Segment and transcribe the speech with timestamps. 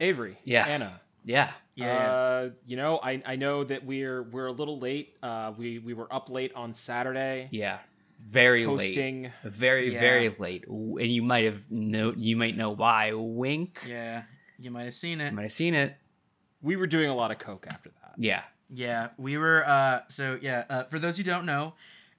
[0.00, 0.38] Avery.
[0.44, 0.66] Yeah.
[0.66, 1.00] Anna.
[1.24, 1.52] Yeah.
[1.74, 2.10] Yeah.
[2.12, 5.16] Uh, you know, I I know that we're we're a little late.
[5.22, 7.78] Uh, we we were up late on Saturday Yeah.
[8.22, 8.86] Very late.
[8.88, 9.32] hosting.
[9.44, 10.00] Very, Yeah.
[10.00, 10.66] very late.
[10.66, 13.12] And you might have know you might know why.
[13.12, 13.82] Wink.
[13.86, 14.22] yeah.
[14.58, 15.30] You might have seen it.
[15.30, 15.96] You might have seen it.
[16.62, 18.12] We were doing a lot of coke after that.
[18.18, 18.42] Yeah.
[18.72, 19.66] Yeah, we were.
[19.66, 21.72] Uh, so yeah, uh, for those who don't know,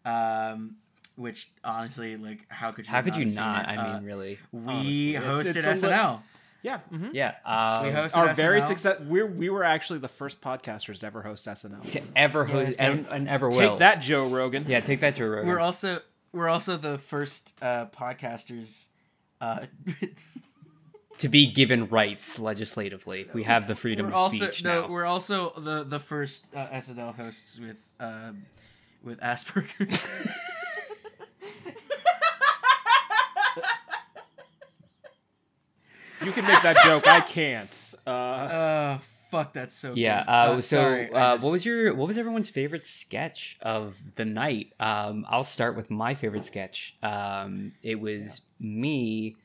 [0.04, 0.76] um,
[1.16, 2.92] which honestly, like, how could you?
[2.92, 3.66] How could you not?
[3.66, 3.70] it?
[3.70, 4.40] I Uh, mean, really.
[4.52, 6.22] we honestly, hosted it's a li- SNL.
[6.64, 6.80] Yeah.
[6.92, 7.10] mhm.
[7.14, 7.36] Yeah.
[7.46, 8.68] Um, we hosted Our very SNL.
[8.68, 9.00] success.
[9.00, 11.92] We we were actually the first podcasters to ever host SNL.
[11.92, 13.72] to ever host it's and, and ever will.
[13.72, 14.66] Take that, Joe Rogan.
[14.68, 15.48] Yeah, take that, Joe Rogan.
[15.48, 16.02] We're also
[16.34, 18.88] we're also the first uh, podcasters.
[19.40, 19.66] Uh,
[21.18, 23.28] to be given rights legislatively.
[23.34, 24.88] We have the freedom we're of also speech no, now.
[24.88, 28.46] we're also the the first uh, SNL hosts with um,
[29.04, 30.28] with Asperger's.
[36.24, 37.08] You can make that joke.
[37.08, 37.94] I can't.
[38.06, 39.00] Uh, uh,
[39.32, 39.94] fuck, that's so.
[39.96, 40.24] Yeah.
[40.24, 40.30] good.
[40.30, 44.26] Uh, so, sorry, uh, just- what was your what was everyone's favorite sketch of the
[44.26, 44.74] night?
[44.80, 46.96] Um, I'll start with my favorite sketch.
[47.02, 49.36] Um, it was me,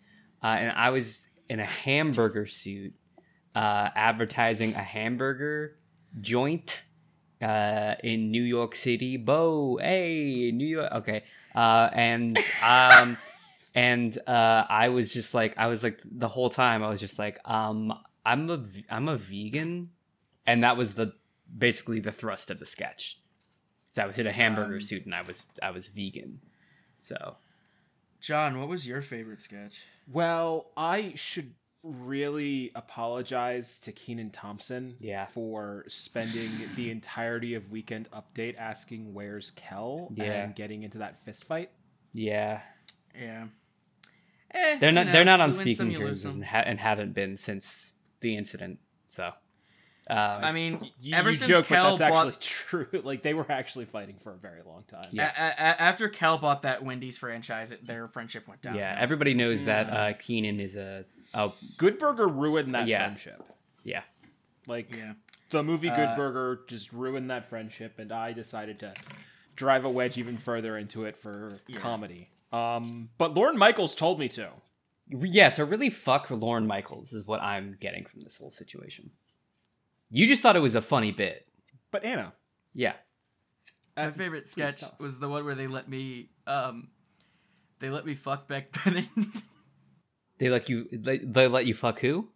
[0.42, 2.92] uh, and I was in a hamburger suit,
[3.54, 5.76] uh, advertising a hamburger
[6.20, 6.78] joint
[7.42, 9.16] uh, in New York City.
[9.16, 10.92] Bo, hey, New York.
[10.92, 11.24] Okay,
[11.54, 13.16] uh, and um,
[13.76, 17.18] and uh, I was just like, I was like the whole time, I was just
[17.18, 17.92] like, um,
[18.24, 19.90] I'm a v- I'm a vegan,
[20.46, 21.12] and that was the
[21.56, 23.20] basically the thrust of the sketch.
[23.90, 26.40] So I was in a hamburger Um, suit, and I was I was vegan.
[27.02, 27.36] So
[28.20, 29.76] John, what was your favorite sketch?
[30.08, 35.26] well, I should really apologize to Kenan Thompson Yeah.
[35.26, 40.44] for spending the entirety of Weekend Update asking where's Kel Yeah.
[40.44, 41.70] and getting into that fist fight.
[42.12, 42.62] yeah,
[43.14, 43.46] Yeah.
[44.56, 46.80] Eh, they're not know, they're not on you win some, speaking terms and, ha- and
[46.80, 48.78] haven't been since the incident.
[49.08, 49.30] So.
[50.08, 52.40] Um, I mean, You, ever you since joke, Kel but that's bought, actually
[52.92, 53.00] true.
[53.02, 55.08] Like they were actually fighting for a very long time.
[55.10, 55.32] Yeah.
[55.36, 58.76] a- a- a- after Kel bought that Wendy's franchise, it, their friendship went down.
[58.76, 63.04] yeah, everybody knows that uh, Kenan is a oh Good Burger ruined that Yeah.
[63.04, 63.42] friendship.
[63.82, 64.02] yeah
[64.68, 65.14] Like yeah.
[65.50, 68.94] the movie Good Uh, Burger just ruined that friendship, and I decided to
[69.56, 71.78] drive a wedge even further into it for Yeah.
[71.80, 72.30] comedy.
[72.52, 74.50] Um, but Lorne Michaels told me to.
[75.08, 75.48] yeah.
[75.48, 79.10] So really, fuck Lorne Michaels is what I'm getting from this whole situation.
[80.10, 81.46] You just thought it was a funny bit,
[81.90, 82.32] But Anna,
[82.72, 82.94] yeah.
[83.96, 86.88] My favorite sketch was the one where they let me, um,
[87.80, 89.08] they let me fuck Beck Bennett.
[90.38, 92.28] They let you they, they let you fuck who?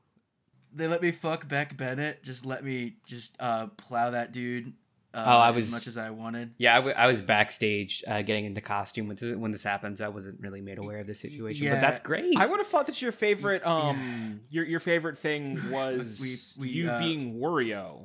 [0.73, 2.23] they let me fuck Beck Bennett.
[2.23, 4.73] Just let me just uh plow that dude.
[5.13, 6.53] Uh, Oh, I was as much as I wanted.
[6.57, 10.01] Yeah, I, w- I was backstage uh, getting into costume when this, when this happens.
[10.01, 11.75] I wasn't really made aware of the situation, Yeah.
[11.75, 12.37] but that's great.
[12.37, 16.73] I would have thought that your favorite, um, your your favorite thing was We- we,
[16.75, 18.03] you uh, being Wario.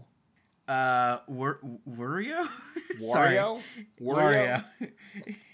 [0.68, 2.48] Uh, Wor- Wario.
[3.00, 3.62] Wario,
[4.02, 4.64] Wario.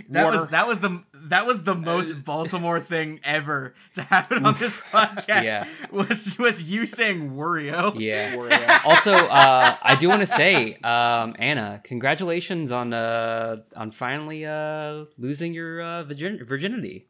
[0.00, 0.12] Wario.
[0.12, 0.36] that Water.
[0.38, 4.80] was that was the that was the most Baltimore thing ever to happen on this
[4.92, 5.44] podcast.
[5.44, 5.66] Yeah.
[5.90, 7.98] Was was you saying Wario?
[7.98, 8.34] yeah.
[8.36, 8.84] Wario.
[8.84, 15.04] also, uh, I do want to say, um, Anna, congratulations on uh, on finally uh,
[15.18, 17.06] losing your uh, virgin- virginity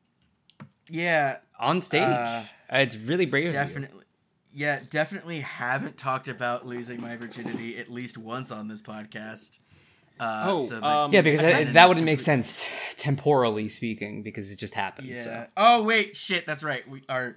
[0.91, 2.03] Yeah, on stage.
[2.03, 3.47] Uh, it's really brave.
[3.47, 3.59] of you.
[3.59, 3.99] definitely.
[4.54, 9.60] Yeah, definitely haven't talked about losing my virginity at least once on this podcast.
[10.20, 12.20] Uh, Oh, so that- um, Yeah, because I that, find it that is wouldn't make
[12.20, 12.64] sense
[12.96, 15.08] temporally speaking, because it just happened.
[15.08, 15.22] yeah.
[15.24, 15.46] So.
[15.56, 16.46] Oh wait, shit.
[16.46, 16.88] That's right.
[16.88, 17.36] We are.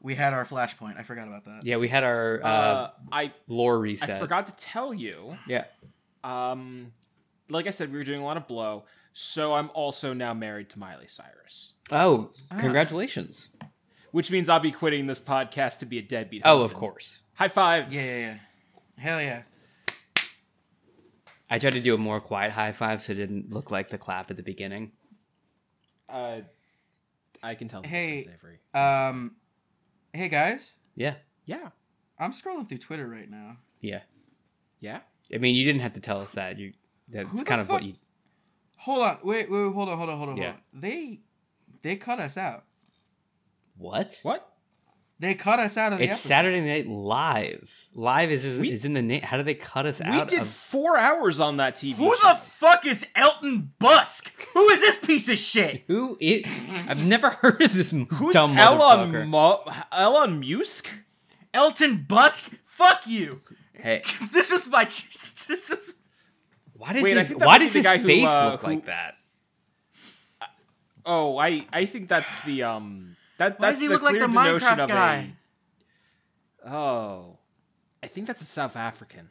[0.00, 0.98] We had our flashpoint.
[0.98, 1.60] I forgot about that.
[1.64, 4.10] Yeah, we had our uh, Uh, I lore reset.
[4.10, 5.36] I forgot to tell you.
[5.48, 5.64] Yeah.
[6.22, 6.92] Um,
[7.48, 8.84] like I said, we were doing a lot of blow.
[9.12, 12.56] So I'm also now married to Miley Cyrus, Oh, Ah.
[12.58, 13.48] congratulations.
[14.12, 16.42] which means I'll be quitting this podcast to be a deadbeat.
[16.44, 17.20] Oh, of course.
[17.34, 17.94] High fives.
[17.94, 19.02] Yeah, yeah, yeah.
[19.02, 19.42] Hell yeah.
[21.48, 23.98] I tried to do a more quiet high five so it didn't look like the
[23.98, 24.92] clap at the beginning.
[26.08, 26.40] Uh,
[27.42, 27.82] I can tell.
[27.82, 28.18] Hey.
[28.18, 28.58] Avery.
[28.74, 29.36] Um,
[30.12, 31.14] hey guys, Yeah.
[31.44, 31.70] Yeah.
[32.18, 33.58] I'm scrolling through Twitter right now.
[33.80, 34.00] Yeah.
[34.80, 35.00] Yeah.
[35.32, 36.58] I mean, you didn't have to tell us that.
[36.58, 36.72] You
[37.08, 37.94] that's Who the kind of what you
[38.78, 40.44] Hold on, wait, wait, wait, hold on, hold on, hold on, Yeah.
[40.44, 40.80] hold on.
[40.80, 41.20] They,
[41.82, 42.64] they cut us out.
[43.76, 44.18] What?
[44.22, 44.55] What?
[45.18, 46.28] They cut us out of the It's episode.
[46.28, 47.70] Saturday Night Live.
[47.94, 49.22] Live is is, We- is in the name.
[49.22, 51.94] How do they cut us We out We did of four hours on that TV.
[51.94, 52.28] Who show.
[52.28, 54.30] the fuck is Elton Busk?
[54.52, 55.84] Who is this piece of shit?
[55.86, 56.46] Who it
[56.88, 59.26] I've never heard of this Who's dumb Elon motherfucker.
[59.66, 60.88] Mu- Elon Musk?
[61.54, 62.50] Elton Busk?
[62.66, 63.40] Fuck you.
[63.72, 64.02] hey,
[64.32, 64.84] This is my.
[65.48, 65.94] This is.
[66.74, 69.14] why does Wait, his, why does his guy who, face uh, look who- like that?
[71.04, 74.14] Oh, I I think that's the um that Why that's does he the look like
[74.14, 75.32] the denotion Minecraft guy?
[76.64, 77.38] a Oh,
[78.02, 79.30] I think that's a South African.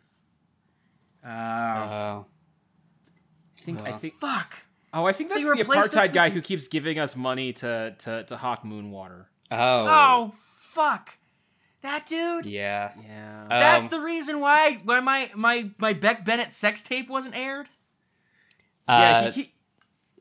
[1.23, 2.25] Oh, Oh.
[3.57, 3.81] I think.
[3.81, 4.19] I think.
[4.21, 4.53] fuck.
[4.93, 8.37] Oh, I think that's the apartheid guy who keeps giving us money to to to
[8.37, 9.25] hawk moonwater.
[9.51, 9.57] oh.
[9.89, 11.17] Oh, fuck.
[11.81, 12.45] That dude.
[12.45, 12.91] Yeah.
[13.07, 13.43] Yeah.
[13.45, 17.35] Uh, That's Um, the reason why why my my my Beck Bennett sex tape wasn't
[17.35, 17.67] aired.
[18.87, 18.95] yeah.
[19.27, 19.53] Uh, he, he,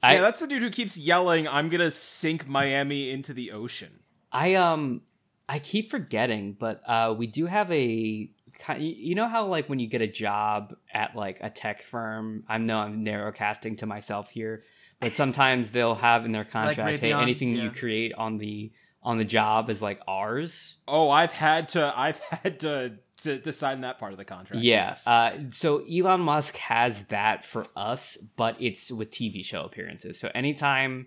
[0.04, 4.00] I, yeah, that's the dude who keeps yelling, "I'm gonna sink Miami into the ocean."
[4.30, 5.02] I um
[5.48, 9.78] I keep forgetting, but uh we do have a ki- you know how like when
[9.78, 14.30] you get a job at like a tech firm, I know I'm narrowcasting to myself
[14.30, 14.62] here,
[15.00, 17.64] but sometimes they'll have in their contract, hey, anything yeah.
[17.64, 18.72] you create on the
[19.02, 20.76] on the job is like ours.
[20.88, 21.92] Oh, I've had to.
[21.96, 24.62] I've had to to, to sign that part of the contract.
[24.62, 24.88] Yeah.
[24.88, 25.06] yes.
[25.06, 30.18] Uh, so Elon Musk has that for us, but it's with TV show appearances.
[30.18, 31.06] So anytime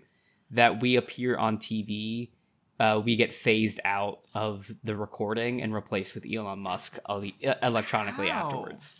[0.50, 2.30] that we appear on TV,
[2.80, 6.98] uh, we get phased out of the recording and replaced with Elon Musk
[7.62, 8.46] electronically How?
[8.46, 8.94] afterwards.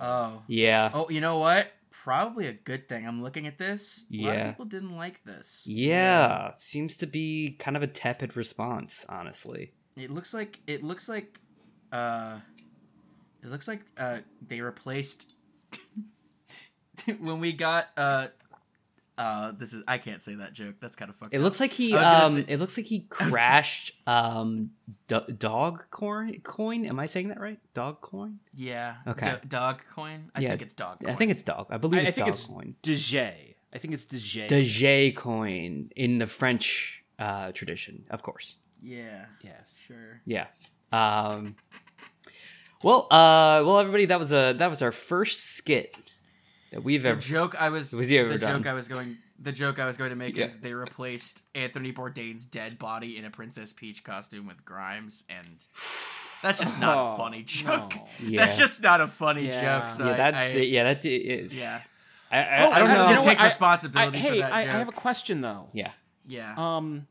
[0.00, 0.42] Oh.
[0.46, 0.90] Yeah.
[0.92, 1.68] Oh, you know what?
[1.90, 3.06] Probably a good thing.
[3.06, 4.04] I'm looking at this.
[4.12, 4.44] A lot Yeah.
[4.48, 5.62] of people didn't like this.
[5.66, 6.52] yeah.
[6.58, 9.72] Seems to be kind of a tepid response, honestly.
[9.96, 11.40] It looks like it looks like
[11.92, 12.38] uh
[13.42, 15.34] it looks like uh they replaced
[17.20, 18.28] when we got uh
[19.18, 20.74] uh this is I can't say that joke.
[20.78, 21.42] That's kind of fucked It up.
[21.44, 24.70] looks like he I was gonna um say- it looks like he was- crashed um
[25.08, 26.84] do- dog coin coin.
[26.86, 27.58] Am I saying that right?
[27.74, 28.40] Dog coin?
[28.54, 28.96] Yeah.
[29.06, 29.38] Okay.
[29.42, 30.30] Do- dog coin?
[30.34, 31.10] I Yeah, think it's dog coin.
[31.10, 31.66] I think it's dog.
[31.70, 32.74] I believe I, I it's think dog it's coin.
[32.82, 33.54] Dejay.
[33.72, 34.48] I think it's Dejay.
[34.48, 38.56] Dejay coin in the French uh, tradition, of course.
[38.82, 39.24] Yeah.
[39.42, 39.76] yes.
[39.86, 40.20] Sure.
[40.26, 40.46] Yeah.
[40.92, 41.56] Um,
[42.82, 45.94] well, uh, well, everybody, that was a that was our first skit
[46.72, 47.20] that we've The ever.
[47.20, 48.62] joke I was Was he ever the done?
[48.62, 50.44] joke I was going the joke I was going to make Yeah.
[50.46, 55.46] is they replaced Anthony Bourdain's dead body in a Princess Peach costume with Grimes and
[56.42, 57.94] that's just not Oh, a funny joke.
[57.94, 58.08] no.
[58.28, 58.40] Yeah.
[58.46, 59.80] That's just not a funny Yeah.
[59.80, 59.90] joke.
[59.90, 60.34] So yeah, that.
[60.34, 61.04] I, yeah, that.
[61.04, 61.80] It, yeah.
[62.30, 63.00] I, I, Oh, I don't I know.
[63.06, 63.24] have know to what?
[63.24, 65.68] take I- responsibility I, for hey, that I, I have a question though.
[65.72, 65.90] yeah.
[66.26, 66.54] yeah.
[66.56, 67.06] Um.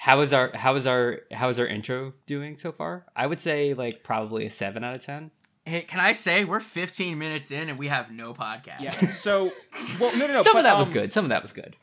[0.00, 3.04] How is our how is our how is our intro doing so far?
[3.16, 5.32] I would say like probably a seven out of ten.
[5.64, 8.80] Hey, can I say we're 15 minutes in and we have no podcast?
[8.80, 8.90] Yeah.
[9.08, 9.52] So,
[10.00, 10.42] well, no, no, no.
[10.42, 11.12] Some but, of that was um, good.
[11.12, 11.76] Some of that was good.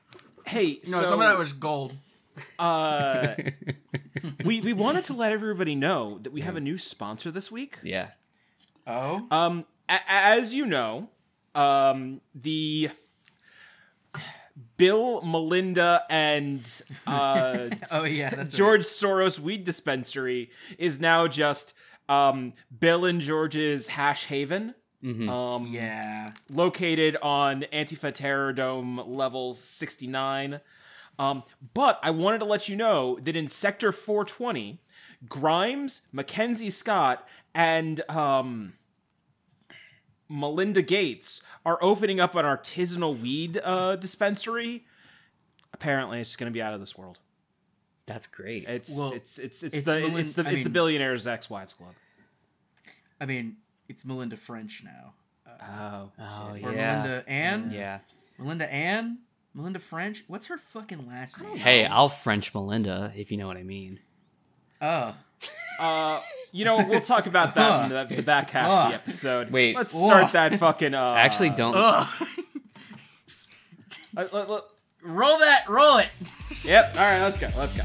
[0.46, 1.96] Hey, No, so, some of that was gold.
[2.60, 3.36] Uh,
[4.46, 7.78] we we wanted to let everybody know that we have a new sponsor this week.
[7.84, 8.10] yeah.
[8.88, 9.26] Oh.
[9.32, 11.10] Um, a- as you know,
[11.54, 12.90] um, the
[14.78, 16.62] Bill, Melinda, and
[17.08, 18.58] uh, Oh yeah, that's right.
[18.58, 21.74] George Soros weed dispensary is now just
[22.08, 24.76] um, Bill and George's Hash Haven.
[25.04, 25.30] Mhm.
[25.30, 26.32] Um, Yeah.
[26.50, 30.62] located on Antifa Terror Dome level 69.
[31.20, 31.44] Um,
[31.74, 34.82] but I wanted to let you know that in Sector 420,
[35.30, 38.74] Grimes, Mackenzie Scott, and um,
[40.30, 44.86] Melinda Gates are opening up an artisanal weed uh, dispensary.
[45.74, 47.20] Apparently, it's going to be out of this world.
[48.06, 48.66] That's great.
[48.68, 51.74] It's Well, it's it's it's, it's the Melin- it's the I it's the billionaires' ex-wives
[51.74, 51.94] club.
[53.20, 53.58] I mean,
[53.88, 55.14] it's Melinda French now.
[55.48, 56.96] Oh, oh Or yeah.
[56.98, 57.72] Melinda Ann?
[57.74, 58.00] Yeah.
[58.38, 59.20] Melinda Ann?
[59.54, 60.24] Melinda French?
[60.28, 61.56] What's her fucking last name?
[61.56, 64.00] Hey, I'll French Melinda if you know what I mean.
[64.82, 65.16] Oh.
[65.80, 66.22] Uh,
[66.56, 69.52] you know, we'll talk about that in the, the back half of the episode.
[69.52, 69.76] Wait.
[69.76, 70.94] let's start that fucking.
[70.94, 71.76] Uh, I actually don't.
[71.76, 72.08] Ugh.
[74.16, 74.64] let- let- let-
[75.04, 76.08] roll that, roll it.
[76.64, 76.94] yep.
[76.96, 77.50] All right, let's go.
[77.58, 77.84] Let's go.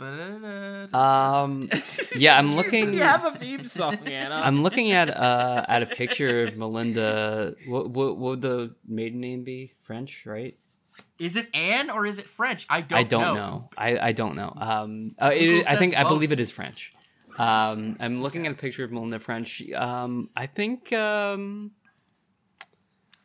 [0.00, 1.68] Um,
[2.16, 2.92] yeah, I'm looking.
[2.92, 4.34] We have a theme song, Anna.
[4.34, 7.54] I'm looking at uh at a picture of Melinda.
[7.66, 9.72] What, what what would the maiden name be?
[9.82, 10.56] French, right?
[11.18, 12.66] Is it Anne or is it French?
[12.68, 13.34] I don't I don't know.
[13.34, 13.70] know.
[13.76, 14.52] I, I don't know.
[14.56, 16.92] Um, uh, it, I think says I believe it is French.
[17.38, 19.62] Um, I'm looking at a picture of Melinda French.
[19.74, 21.72] Um, I think um,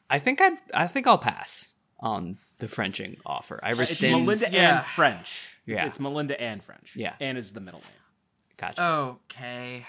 [0.09, 3.59] I think I I think I'll pass on the Frenching offer.
[3.61, 4.25] I it's.
[4.25, 4.77] Melinda yeah.
[4.77, 5.57] and French.
[5.65, 5.85] Yeah.
[5.85, 6.95] it's Melinda and French.
[6.95, 7.13] Yeah.
[7.19, 7.89] Anne is the middle name.
[8.55, 8.83] Gotcha.
[8.83, 9.85] Okay.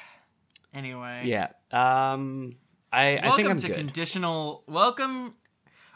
[0.75, 1.23] Anyway.
[1.27, 1.49] yeah.
[1.71, 2.57] Um,
[2.91, 3.77] I I Welcome think I'm to good.
[3.77, 4.65] conditional.
[4.67, 5.35] Welcome,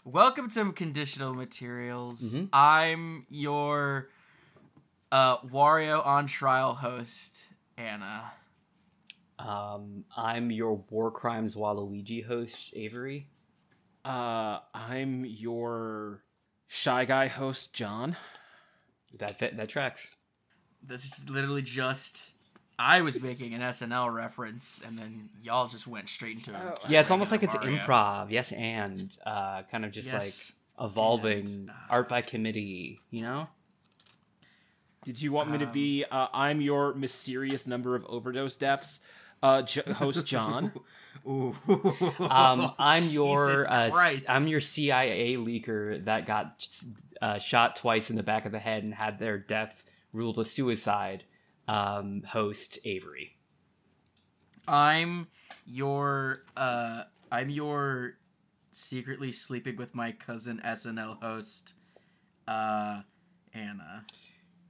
[0.04, 2.36] welcome to conditional materials.
[2.36, 2.48] Mhm.
[2.52, 4.10] I'm your
[5.10, 7.46] uh, Wario on trial host,
[7.78, 8.32] Anna.
[9.38, 13.28] um, I'm your War Crimes Waluigi host, Avery.
[14.04, 16.22] Uh, I'm your
[16.68, 18.16] shy guy host, John.
[19.18, 20.10] That fit, that tracks.
[20.82, 22.32] This is literally just
[22.78, 26.74] I was making an SNL reference, and then y'all just went straight into Oh.
[26.74, 27.78] just Yeah, it's almost like it's Mario.
[27.78, 28.30] improv.
[28.30, 33.00] Yes, and uh, kind of just Yes, like evolving and, uh, art by committee.
[33.10, 33.48] You know?
[35.04, 39.00] Did you want me to Um, be uh, I'm your mysterious number of overdose deaths
[39.42, 40.72] uh, J- host John?
[41.26, 43.90] Um, I'm your uh.
[44.28, 46.68] I'm your CIA leaker that got
[47.20, 50.44] uh, shot twice in the back of the head and had their death ruled a
[50.44, 51.24] suicide.
[51.66, 53.36] Um, host Avery.
[54.68, 55.26] I'm
[55.64, 58.18] your uh I'm your
[58.70, 61.74] secretly sleeping with my cousin SNL host
[62.46, 63.00] uh
[63.52, 64.04] Anna.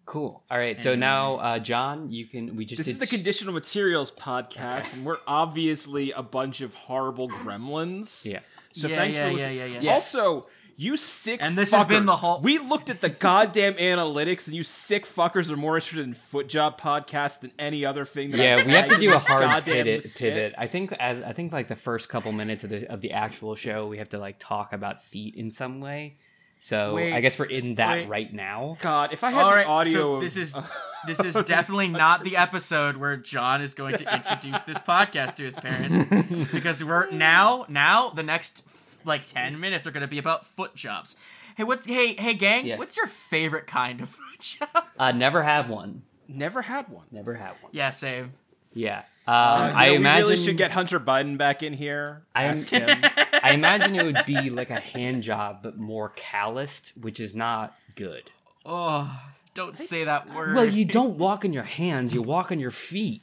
[0.07, 0.43] Cool.
[0.51, 0.79] All right.
[0.81, 2.57] So And- now, uh, John, you can.
[2.57, 6.61] We just This did is the sh- conditional materials podcast, and we're obviously a bunch
[6.61, 8.25] of horrible gremlins.
[8.25, 8.39] Yeah.
[8.73, 9.59] So Yeah, thanks yeah, for yeah, listening.
[9.75, 9.93] yeah, yeah.
[9.93, 10.47] Also,
[10.77, 11.79] you sick And this fuckers.
[11.79, 15.57] has been the whole- We looked at the goddamn analytics, and you sick fuckers are
[15.57, 18.31] more interested in foot job podcasts than any other thing.
[18.31, 20.03] That yeah, I've we have to do a hard goddamn pivot.
[20.13, 20.17] shit.
[20.19, 20.55] Pivot.
[20.57, 20.93] I think.
[21.01, 23.99] As, I think like the first couple minutes of the of the actual show, we
[23.99, 26.19] have to like talk about feet in some way.
[26.59, 28.09] So Wait, I guess we're in that wait.
[28.09, 28.77] right now.
[28.81, 30.57] God, if I had All the right, audio, so this is
[31.07, 35.45] this is definitely not the episode where John is going to introduce this podcast to
[35.45, 38.63] his parents because we're now now the next
[39.05, 41.15] like 10 minutes are going to be about foot jobs.
[41.57, 42.79] Hey, what's hey hey gang, Yeah.
[42.79, 44.85] what's your favorite kind of foot job?
[44.99, 46.03] Uh, never have one.
[46.27, 47.05] never had one.
[47.13, 47.71] Never had one.
[47.73, 48.33] Yeah, same.
[48.73, 48.99] Yeah.
[49.29, 52.23] Um, Uh, I know, imagine we really should get Hunter Biden back in here.
[52.35, 53.01] I Ask him.
[53.51, 57.77] I imagine it would be like a hand job, but more calloused, which is not
[57.95, 58.31] good.
[58.65, 59.21] Oh,
[59.55, 60.55] don't say that word.
[60.55, 63.23] Well, you don't walk on your hands; you walk on your feet.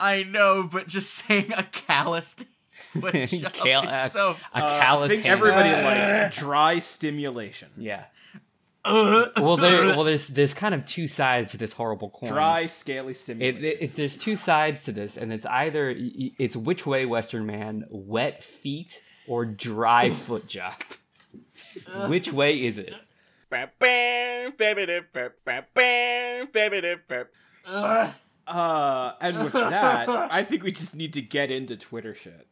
[0.00, 2.44] I know, but just saying a calloused
[3.00, 4.28] foot job Cal- is uh, so.
[4.54, 5.38] A Uh, I calloused think hand.
[5.40, 7.68] everybody likes dry stimulation.
[7.76, 8.04] Yeah.
[8.84, 9.82] Well, there.
[9.88, 12.30] Well, there's there's kind of two sides to this horrible coin.
[12.32, 13.62] Dry, scaly stimulation.
[13.64, 17.04] it, it- there's two sides to this, and it's either y- y- it's which way
[17.04, 20.74] Western man, wet feet or dry foot job.
[22.08, 22.94] which way is it?
[28.46, 32.46] Uh, and with that, I think we just need to get into Twitter shit.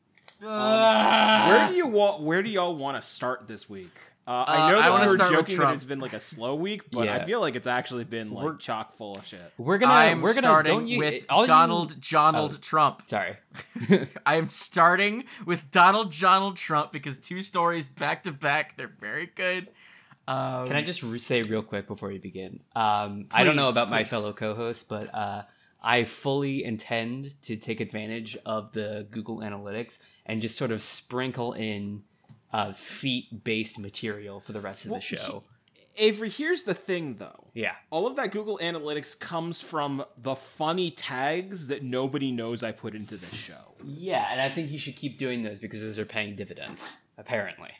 [0.45, 1.49] Ugh.
[1.49, 2.23] Where do you want?
[2.23, 3.95] Where do y'all want to start this week?
[4.26, 5.75] Uh, Uh, I know I that wanna we're start with joking that Trump.
[5.76, 8.59] it's been like a slow week, but I feel like it's actually been like We're-
[8.59, 9.52] chock full of shit.
[9.56, 12.59] We're gonna I'm we're gonna starting don't you, with all you- Donald Donald Oh.
[12.61, 13.02] Trump.
[13.06, 13.37] Sorry.
[14.26, 18.76] I am starting with Donald Donald Trump because two stories back to back.
[18.76, 19.68] They're very good.
[20.28, 22.59] Um, Can I just re- say real quick before you begin?
[22.75, 25.42] Um, I don't know Please, about my fellow co-host, but uh,
[25.80, 31.52] I fully intend to take advantage of the Google Analytics and just sort of sprinkle
[31.52, 32.02] in
[32.52, 35.44] uh, feet-based material for the rest of Well, the show.
[35.98, 37.44] Avery, here's the thing though.
[37.54, 42.72] Yeah, All of that Google Analytics comes from the funny tags that nobody knows I
[42.72, 43.74] put into this show.
[43.82, 46.98] yeah, and I think you should keep doing those because those are paying dividends.
[47.16, 47.70] Apparently,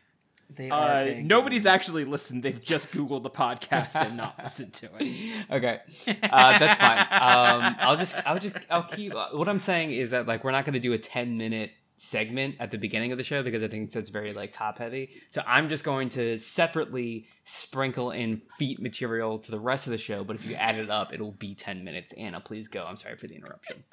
[0.49, 1.27] They are Uh, big.
[1.27, 2.43] nobody's actually listened.
[2.43, 5.45] They've just Googled the podcast and not listened to it.
[5.51, 6.99] okay, uh, that's fine.
[7.01, 9.13] Um, I'll just, I'll just, I'll keep.
[9.13, 12.57] What I'm saying is that like we're not going to do a 10 minute segment
[12.61, 15.11] at the beginning of the show because I think that's very like top heavy.
[15.31, 19.99] So I'm just going to separately sprinkle in feet material to the rest of the
[19.99, 20.23] show.
[20.25, 22.13] But if you add it up, it'll be 10 minutes.
[22.13, 22.85] Anna, please go.
[22.85, 23.85] I'm sorry for the interruption.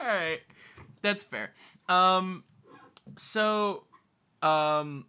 [0.00, 0.40] All right,
[1.02, 1.52] that's fair.
[1.88, 2.44] Um,
[3.16, 3.84] so,
[4.42, 5.06] um,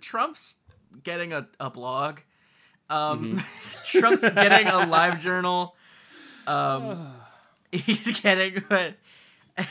[0.00, 0.56] Trump's
[1.02, 2.20] getting a, a blog.
[2.88, 3.44] Um,
[3.84, 5.74] Trump's getting a live journal.
[6.46, 7.14] Um,
[7.72, 8.94] he's getting what.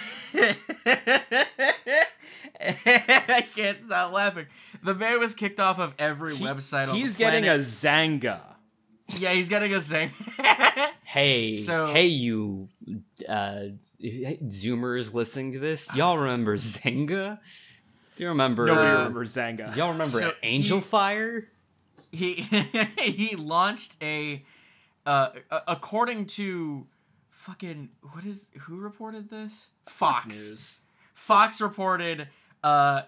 [2.59, 4.45] I can't stop laughing.
[4.83, 6.89] The man was kicked off of every He- website.
[6.89, 7.53] on he's the getting a.
[7.57, 8.39] Xanga.
[9.17, 9.33] yeah.
[9.33, 10.11] He's getting a Xanga.
[11.03, 12.67] Hey, So- hey, you
[13.29, 13.59] uh,
[14.03, 17.39] Zoomers listening to this, y'all remember Xanga?
[18.17, 18.65] Do you remember?
[18.65, 19.75] Nobody Uh, remembers Xanga.
[19.75, 21.47] Y'all remember So Angel he- Fire?
[22.11, 22.33] he
[22.99, 24.43] he launched a
[25.05, 26.87] uh a- according to
[27.45, 30.79] fucking what is who reported this fox News.
[31.13, 32.27] fox reported
[32.63, 33.03] uh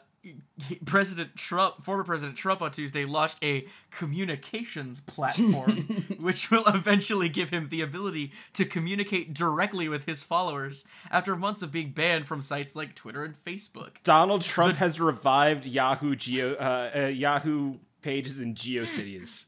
[0.85, 7.49] president trump former president trump on tuesday launched a communications platform which will eventually give
[7.49, 12.41] him the ability to communicate directly with his followers after months of being banned from
[12.41, 18.39] sites like twitter and facebook Donald Trump has revived Yahoo Geo uh, uh, Yahoo pages
[18.39, 19.47] in GeoCities.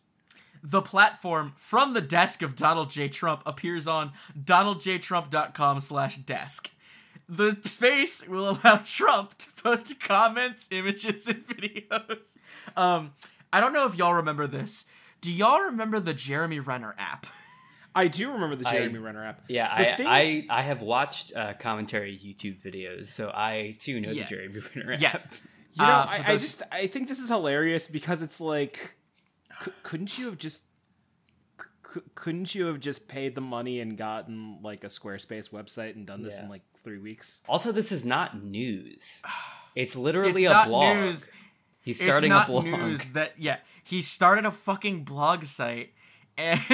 [0.62, 3.08] The platform from the desk of Donald J.
[3.08, 6.72] Trump appears on donaldjtrump.com slash desk.
[7.28, 12.38] The space will allow Trump to post comments, images, and videos.
[12.76, 13.14] Um,
[13.54, 14.86] I don't know if y'all remember this.
[15.22, 17.28] Do y'all remember the Jeremy Renner app?
[17.96, 19.42] I do remember the I- Jeremy Renner app.
[19.48, 24.12] Yeah, I, thing- I I have watched uh, commentary YouTube videos, so I too know
[24.12, 24.24] Yeah.
[24.24, 25.02] the Jeremy Renner app.
[25.02, 25.28] Yes.
[25.74, 28.96] You know, Uh, for I, I just I think this is hilarious because it's like,
[29.64, 30.64] c- couldn't you have just,
[31.94, 36.06] c- couldn't you have just paid the money and gotten like a Squarespace website and
[36.06, 36.44] done this Yeah.
[36.44, 37.42] in like three weeks?
[37.48, 39.22] Also, this is not news.
[39.76, 40.98] It's literally It's a not blog.
[40.98, 41.30] news.
[41.84, 42.66] He's starting it's not a blog.
[42.66, 45.94] news that yeah he started a fucking blog site
[46.38, 46.60] and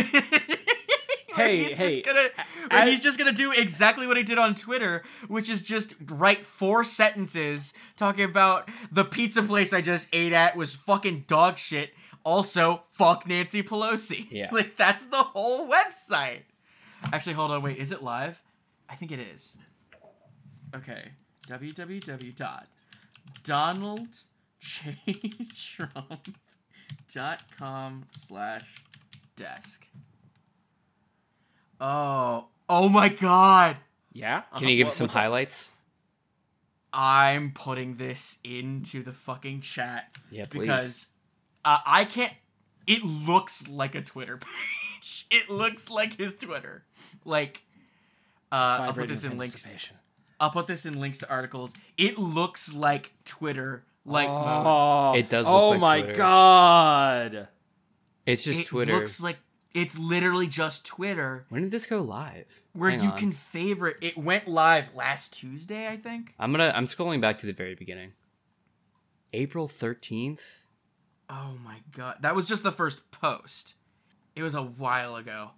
[1.46, 2.30] Hey, he's hey, just gonna,
[2.70, 5.94] where I- he's just gonna do exactly what he did on Twitter, which is just
[6.08, 11.58] write four sentences talking about the pizza place I just ate at was fucking dog
[11.58, 11.92] shit.
[12.24, 14.28] Also, fuck Nancy Pelosi.
[14.32, 14.50] Yeah.
[14.52, 16.42] like that's the whole website.
[17.14, 18.42] Actually, hold on, wait, is it live?
[18.90, 19.56] I think it is.
[20.76, 21.10] Okay,
[27.14, 28.84] www.donaldjtrump.com slash
[29.36, 29.88] desk.
[31.80, 33.78] Oh, oh my god!
[34.14, 34.44] Yeah.
[34.58, 35.72] Can you give us some highlights?
[36.94, 40.62] I'm putting this into the fucking chat Yeah, please.
[40.62, 41.08] because
[41.66, 42.32] uh, I can't.
[42.88, 44.38] It looks like a Twitter
[45.02, 45.28] page.
[45.30, 46.86] It looks like his Twitter.
[47.26, 47.64] Like,
[48.52, 49.68] uh, I'll put this in links.
[50.40, 51.74] I'll put this in links to articles.
[51.98, 54.64] It looks like Twitter, like mode.
[54.66, 56.18] Oh, It does look Oh like my Twitter.
[56.18, 57.48] god.
[58.26, 58.94] It's just it Twitter.
[58.94, 59.38] looks like
[59.76, 62.46] it's literally just Twitter, when did this go live?
[62.74, 63.18] where Hang you on.
[63.18, 63.98] can favorite.
[64.02, 66.34] It went live last Tuesday, I think.
[66.40, 66.74] I'm gonna.
[66.76, 68.14] I'm scrolling back to the very beginning.
[69.34, 70.66] April thirteenth.
[71.30, 73.76] Oh my god, that was just the first post.
[74.36, 75.52] It was a while ago.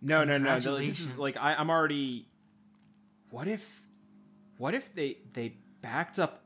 [0.00, 0.58] No, no, no.
[0.58, 2.28] no, This is like I, I'm already.
[3.30, 3.82] What if,
[4.56, 6.44] what if they they backed up?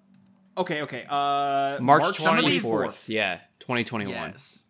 [0.58, 1.06] Okay, okay.
[1.08, 3.08] Uh, March some of twenty these- fourth.
[3.08, 4.30] Yeah, twenty twenty one.
[4.32, 4.61] Yes.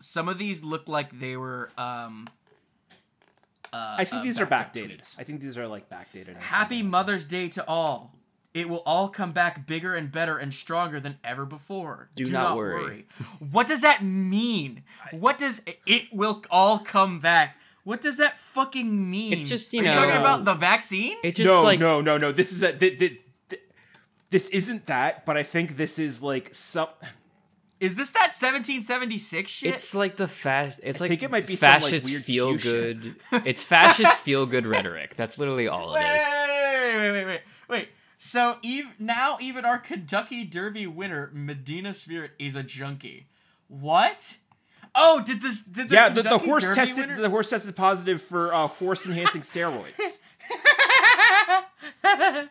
[0.00, 1.70] Some of these look like they were.
[1.78, 2.28] um
[3.72, 5.00] uh, I think uh, these are backdated.
[5.00, 5.16] tweets.
[5.20, 6.36] I think these are like backdated.
[6.38, 8.14] Happy Mother's Day to all.
[8.54, 12.08] It will all come back bigger and better and stronger than ever before.
[12.16, 13.06] Do not worry.
[13.52, 14.84] What does that mean?
[15.10, 17.56] What does it will all come back?
[17.84, 19.34] What does that fucking mean?
[19.34, 21.16] It's just, you Are know- talking about the vaccine?
[21.22, 22.32] It's just no, like no, no, no.
[22.32, 22.72] This is a.
[22.72, 23.62] Th- th- th-
[24.30, 26.88] this isn't that, but I think this is like some.
[27.80, 29.74] Is this that 1776 shit?
[29.74, 30.80] It's like the fast.
[30.82, 33.16] It's like think it might be some, like, fascist weird feel Q good.
[33.46, 35.14] it's fascist feel good rhetoric.
[35.14, 36.22] That's literally all it wait, is.
[36.22, 37.88] wait, wait, wait, wait, wait.
[38.18, 43.28] So ev- now even our Kentucky Derby winner, Medina Spirit, is a junkie.
[43.68, 44.38] What?
[44.94, 45.62] Oh, did this?
[45.62, 47.08] Did the Yeah, the, the horse Derby tested.
[47.08, 50.18] winner- The horse tested positive for uh, horse enhancing steroids.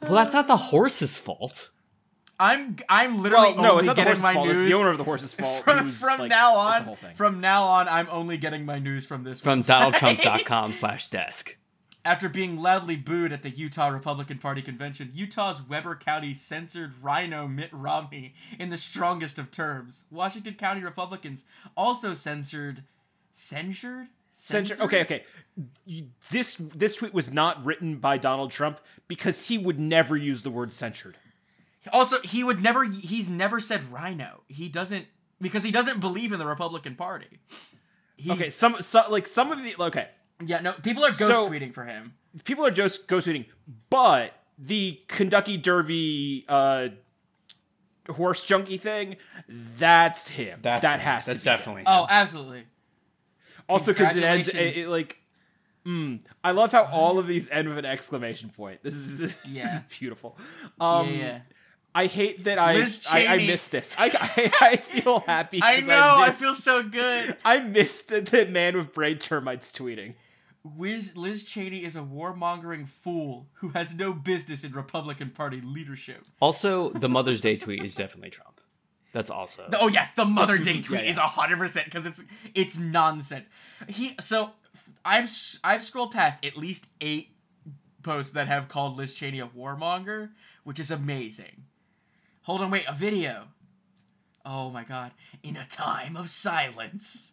[0.00, 1.70] Well, that's not the horse's fault.
[2.42, 4.48] I'm I'm literally Well, no, only it's not the getting horse's my fault.
[4.48, 5.62] news It's the owner of the horse's fault.
[5.64, 6.96] from, from like, now on.
[7.14, 9.92] From now on, I'm only getting my news from this From website.
[9.92, 11.56] DonaldTrump.com slash desk.
[12.04, 17.46] After being loudly booed at the Utah Republican Party convention, Utah's Weber County censored Rhino
[17.46, 20.06] Mitt Romney in the strongest of terms.
[20.10, 21.44] Washington County Republicans
[21.76, 22.82] also censored.
[23.32, 24.08] Censured?
[24.32, 24.82] Censure.
[24.82, 25.24] Okay, okay.
[26.30, 30.50] This this tweet was not written by Donald Trump because he would never use the
[30.50, 31.18] word censured.
[31.92, 32.84] Also, he would never.
[32.84, 34.42] He's never said rhino.
[34.48, 35.06] He doesn't
[35.40, 37.40] because he doesn't believe in the Republican Party.
[38.16, 40.08] He, Okay, some, some like some of the okay.
[40.44, 40.60] Yeah.
[40.60, 40.72] No.
[40.74, 42.14] People are ghost So- tweeting for him.
[42.44, 43.46] People are just ghost tweeting,
[43.90, 46.88] but the Kentucky Derby uh,
[48.08, 49.16] horse junkie thing,
[49.76, 50.60] that's him.
[50.62, 51.56] that has That's to be him.
[51.58, 51.82] definitely.
[51.86, 52.64] Oh, absolutely.
[53.68, 55.18] Also, because it ends, it, it, like,
[55.86, 58.82] mm, I love how all of these end with an exclamation point.
[58.82, 59.76] This is this Yeah.
[59.76, 60.36] is beautiful.
[60.80, 61.12] Um, yeah.
[61.14, 61.38] yeah.
[61.94, 63.94] I hate that I Liz I, I missed this.
[63.98, 65.60] I, I I feel happy.
[65.62, 65.94] I 'cause know.
[66.18, 67.36] I, missed, feel so good.
[67.44, 70.14] I missed the man with brain termites tweeting.
[70.78, 76.24] Liz, Liz Cheney is a warmongering fool who has no business in Republican Party leadership.
[76.40, 78.60] Also, the Mother's Day tweet is definitely Trump.
[79.12, 79.68] That's also.
[79.78, 81.10] Oh yes, the Mother Day tweet Yeah, yeah.
[81.10, 82.22] is hundred percent because it's
[82.54, 83.50] it's nonsense.
[83.88, 84.52] He so
[85.04, 87.34] I'm s- I've scrolled past at least eight
[88.02, 90.30] posts that have called Liz Cheney a warmonger,
[90.64, 91.64] which is amazing.
[92.42, 93.48] Hold on, wait, a video.
[94.44, 95.12] Oh my god!
[95.42, 97.32] In a time of silence.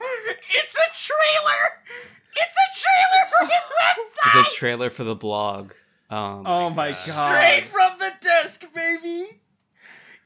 [0.00, 1.62] It's a trailer.
[2.36, 4.44] It's a trailer for his website.
[4.50, 5.72] the trailer for the blog.
[6.10, 6.94] Um, Oh my god.
[6.96, 9.40] Straight from the desk, baby.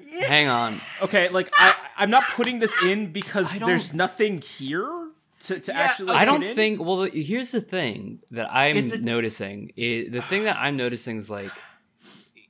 [0.00, 0.26] Yeah.
[0.26, 0.80] Hang on.
[1.02, 5.05] Okay, like I I'm not putting this in because there's nothing here.
[5.40, 6.06] To, to Yeah, actually.
[6.06, 6.80] Like, I don't think.
[6.80, 9.72] Well, here's the thing that I'm It's a- noticing.
[9.76, 11.50] Is, the thing that I'm noticing is like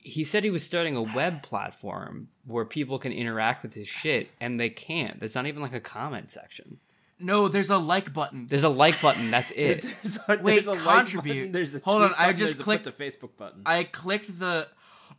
[0.01, 4.29] he said he was starting a web platform where people can interact with his shit,
[4.39, 5.19] and they can't.
[5.19, 6.79] There's not even like a comment section.
[7.19, 8.45] No, there's a like button.
[8.47, 9.31] There's a like button.
[9.31, 9.81] That's it.
[10.03, 11.33] there's a, Wait, there's a like contribute.
[11.33, 13.63] button, there's a Hold on, tweet I just clicked- put to Facebook button.
[13.65, 14.67] I clicked the.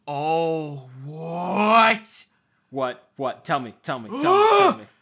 [0.06, 2.24] Oh, what?
[2.70, 3.08] what?
[3.16, 3.44] What?
[3.44, 3.74] Tell me.
[3.82, 4.08] Tell me.
[4.08, 4.22] Tell me.
[4.58, 4.84] Tell me.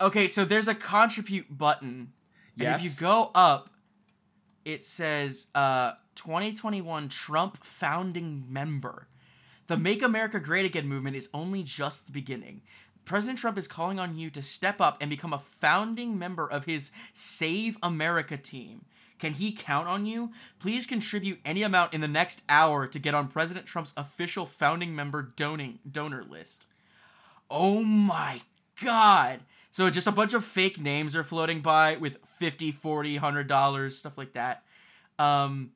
[0.00, 2.12] Okay, so there's a contribute button.
[2.58, 3.70] And if you go up,
[4.64, 9.08] it says uh 2021 Trump founding member.
[9.66, 12.62] The Make America Great Again movement is only just the beginning.
[13.04, 16.64] President Trump is calling on you to step up and become a founding member of
[16.64, 18.84] his Save America team.
[19.18, 20.32] Can he count on you?
[20.58, 24.94] Please contribute any amount in the next hour to get on President Trump's official founding
[24.94, 26.66] member doning, donor list.
[27.50, 28.42] Oh my
[28.82, 29.40] god.
[29.70, 33.96] So just a bunch of fake names are floating by with 50, 40, 100 dollars,
[33.96, 34.64] stuff like that.
[35.18, 35.72] Um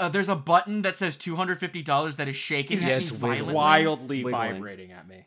[0.00, 3.54] uh, there's a button that says $250 that is shaking Yes, at me violently.
[3.54, 4.52] Wildly Wiggling.
[4.54, 5.26] vibrating at me.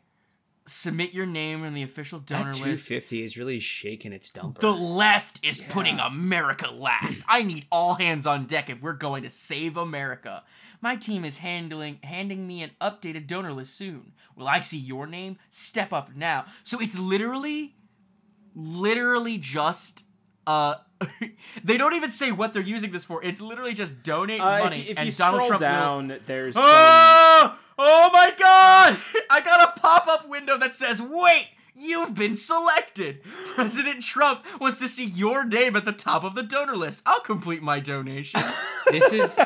[0.64, 2.86] Submit your name in the official donor That list.
[2.88, 4.60] 250 is really shaking its dumper.
[4.60, 7.22] The left is putting America last.
[7.28, 10.42] I need all hands on deck if we're going to save America.
[10.82, 14.12] My team is handling handing me an updated donor list soon.
[14.36, 15.38] Will I see your name?
[15.48, 16.44] Step up now.
[16.64, 17.76] So it's literally
[18.54, 20.04] literally just
[20.46, 20.74] uh
[21.64, 23.22] they don't even say what they're using this for.
[23.24, 26.20] It's literally just donate Uh, money if, if and you Donald scroll Trump will- down,
[26.26, 26.62] there's some.
[26.64, 28.98] Oh, oh my god!
[29.30, 33.22] I got a pop up window that says, Wait, you've been selected!
[33.54, 37.02] President Trump wants to see your name at the top of the donor list.
[37.06, 38.40] I'll complete my donation.
[38.90, 39.36] this is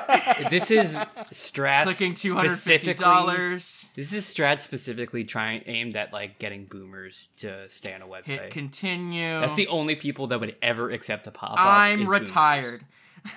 [0.51, 0.95] this is
[1.33, 2.51] Strat Clicking $250.
[2.51, 8.07] specifically- This is Strat specifically trying aimed at like getting boomers to stay on a
[8.07, 8.25] website.
[8.25, 9.27] Hit continue.
[9.41, 11.59] That's the only people that would ever accept a pop up.
[11.61, 12.85] I'm retired.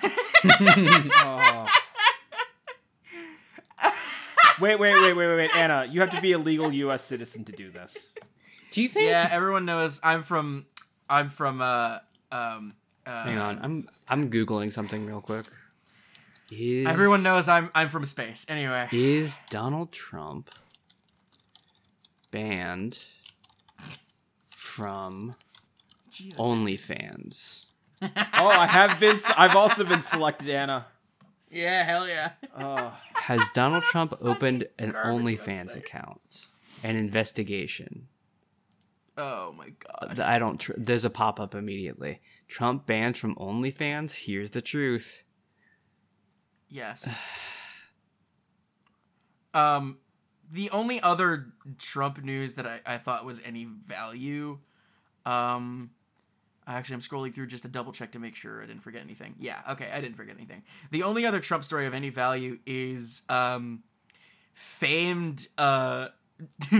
[0.02, 1.66] Oh.
[4.60, 5.86] wait, wait, wait, wait, wait, wait, Anna.
[5.90, 7.04] You have to be a legal U.S.
[7.04, 8.12] citizen to do this.
[8.70, 9.08] Do you think?
[9.08, 10.66] Yeah, everyone knows I'm from
[11.08, 11.98] I'm from uh
[12.30, 12.74] um
[13.06, 15.46] uh, Hang on, I'm I'm googling something real quick.
[16.50, 18.44] Is Everyone knows I'm I'm from space.
[18.48, 18.88] Anyway.
[18.92, 20.50] is Donald Trump
[22.30, 22.98] banned
[24.54, 25.34] from
[26.10, 26.38] Jesus.
[26.38, 27.64] OnlyFans?
[28.02, 29.20] Oh, I have been.
[29.36, 30.86] I've also been selected, Anna.
[31.50, 32.30] Yeah, hell yeah.
[32.58, 35.76] Oh, Has Donald Trump opened an garbage OnlyFans website.
[35.76, 36.20] account?
[36.82, 38.08] An investigation.
[39.16, 40.20] Oh my god.
[40.20, 40.58] I don't.
[40.58, 42.20] Tr- there's a pop up immediately.
[42.48, 44.24] Trump banned from OnlyFans.
[44.24, 45.24] Here's the truth.
[46.68, 47.08] Yes.
[49.54, 49.98] um,
[50.50, 54.58] the only other Trump news that I, I thought was any value,
[55.26, 55.90] um,
[56.66, 59.34] actually, I'm scrolling through just to double check to make sure I didn't forget anything.
[59.38, 60.62] Yeah, okay, I didn't forget anything.
[60.90, 63.82] The only other Trump story of any value is um,
[64.54, 66.08] famed uh.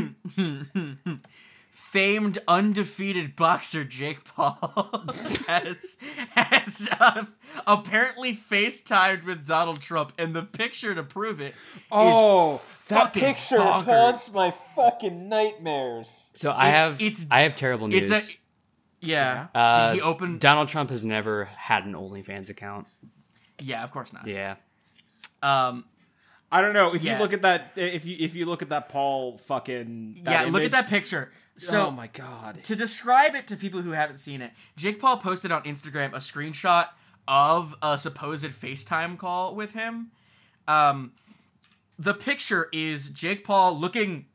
[1.91, 5.05] Famed undefeated boxer Jake Paul
[5.49, 5.97] has
[6.37, 7.25] has uh,
[7.67, 11.55] apparently FaceTimed with Donald Trump, and the picture to prove it.
[11.91, 13.85] oh, that picture bonkers.
[13.87, 16.31] haunts my fucking nightmares.
[16.37, 17.01] So I It's- have.
[17.03, 18.09] it's- I have terrible news.
[18.13, 18.35] It's a
[19.01, 19.49] yeah.
[19.53, 20.39] Uh, Did he open?
[20.39, 22.87] Donald Trump has never had an OnlyFans account.
[23.61, 24.29] yeah, of course not.
[24.29, 24.55] Yeah.
[25.43, 25.87] Um,
[26.53, 27.15] I don't know if Yeah.
[27.15, 27.73] you look at that.
[27.77, 30.21] If you if you look at that Paul fucking.
[30.25, 31.33] that yeah, look at that picture.
[31.57, 32.65] So oh my god.
[32.65, 36.19] to describe it to people who haven't seen it, Jake Paul posted on Instagram a
[36.19, 36.89] screenshot
[37.29, 40.11] of a supposed FaceTime call with him.
[40.67, 41.13] Um,
[41.99, 44.27] the picture is Jake Paul looking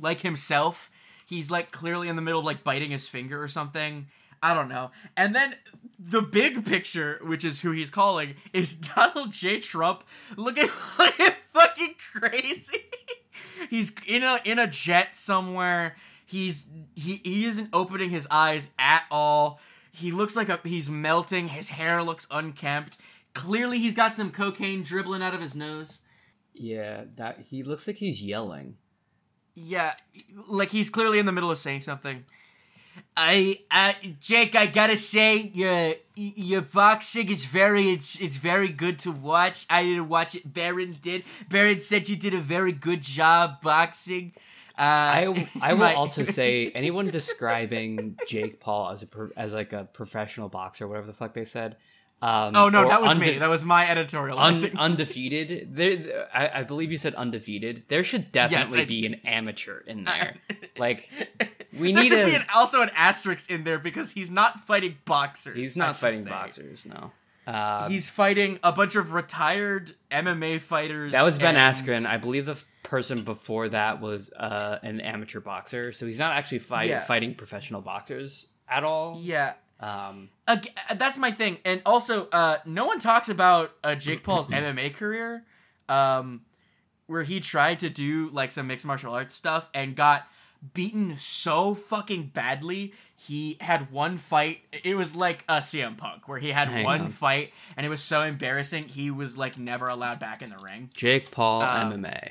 [0.00, 0.90] like himself.
[1.26, 4.06] He's like clearly in the middle of like biting his finger or something.
[4.42, 4.90] I don't know.
[5.16, 5.56] And then
[5.98, 9.60] the big picture, which is who he's calling, is Donald J.
[9.60, 10.04] Trump
[10.36, 12.84] looking like fucking crazy.
[13.68, 15.96] he's in a in a jet somewhere.
[16.30, 19.58] He's he he isn't opening his eyes at all.
[19.90, 21.48] He looks like a he's melting.
[21.48, 22.98] His hair looks unkempt.
[23.34, 26.00] Clearly, he's got some cocaine dribbling out of his nose.
[26.54, 27.04] Yeah.
[27.16, 28.76] That he looks like he's yelling.
[29.56, 29.94] Yeah,
[30.48, 32.24] like he's clearly in the middle of saying something.
[33.16, 39.00] I, uh, Jake, I gotta say, your your boxing is very it's it's very good
[39.00, 39.66] to watch.
[39.68, 40.52] I didn't watch it.
[40.52, 41.24] Barron did.
[41.48, 44.32] Barron said you did a very good job boxing.
[44.78, 49.52] Uh, I I will my- also say anyone describing Jake Paul as a pro, as
[49.52, 51.76] like a professional boxer, whatever the fuck they said.
[52.22, 53.38] Um, Oh no, that was unde- me.
[53.38, 54.38] That was my editorial.
[54.38, 55.74] un- undefeated.
[55.74, 57.84] There, I, I believe you said undefeated.
[57.88, 60.36] There should definitely I be an amateur in there.
[60.76, 61.08] like
[61.72, 64.66] We there need should a- be an, also an asterisk in there because he's not
[64.66, 65.56] fighting boxers.
[65.56, 66.30] He's not fighting say.
[66.30, 67.12] boxers, no.
[67.46, 71.12] Uh, He's fighting a bunch of retired MMA fighters.
[71.12, 72.04] that was Ben and- Askren.
[72.06, 76.58] I believe the person before that was uh, an amateur boxer, so he's not actually
[76.58, 77.00] fight- Yeah.
[77.02, 79.18] fighting professional boxers at all.
[79.22, 81.58] Yeah, Um, Ag- that's my thing.
[81.64, 85.44] And also, uh, no one talks about uh, Jake Paul's MMA career,
[85.88, 86.42] um,
[87.06, 90.26] where he tried to do like some mixed martial arts stuff and got
[90.74, 92.92] beaten so fucking badly.
[93.16, 94.60] He had one fight.
[94.84, 97.10] It was like a CM Punk, where he had Hang one on.
[97.10, 98.88] fight and it was so embarrassing.
[98.88, 100.90] He was like never allowed back in the ring.
[100.94, 102.30] Jake Paul Uh, MMA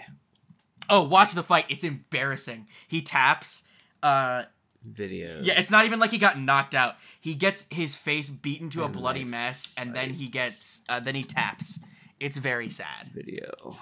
[0.90, 1.66] Oh, watch the fight.
[1.70, 2.68] It's embarrassing.
[2.88, 3.64] He taps.
[4.02, 4.44] Uh,
[4.84, 5.42] video.
[5.42, 6.96] yeah, it's not even like he got knocked out.
[7.20, 11.00] He gets his face beaten to a MMA bloody mess, and then he gets, uh,
[11.00, 11.80] then he taps.
[12.20, 13.12] It's very sad.
[13.14, 13.78] video.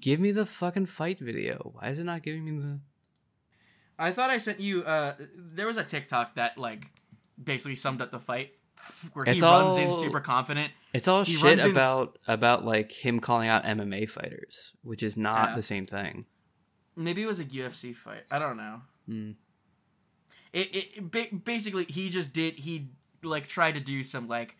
[0.00, 1.72] Give me the fucking fight video.
[1.74, 2.78] Why is it not giving me the?
[3.98, 4.82] I thought I sent you.
[4.82, 6.86] Uh, there was a TikTok that like
[7.42, 8.52] basically summed up the fight,
[9.12, 10.72] where he It's runs in super confident.
[10.96, 15.16] It's all He shit in- about about like him calling out MMA fighters, which is
[15.16, 16.24] not the same thing.
[16.96, 18.22] Maybe it was a UFC fight.
[18.30, 18.80] I don't know.
[19.06, 19.30] Hmm.
[20.52, 22.88] It, it, it ba- basically he just did he
[23.22, 24.56] like tried to do some like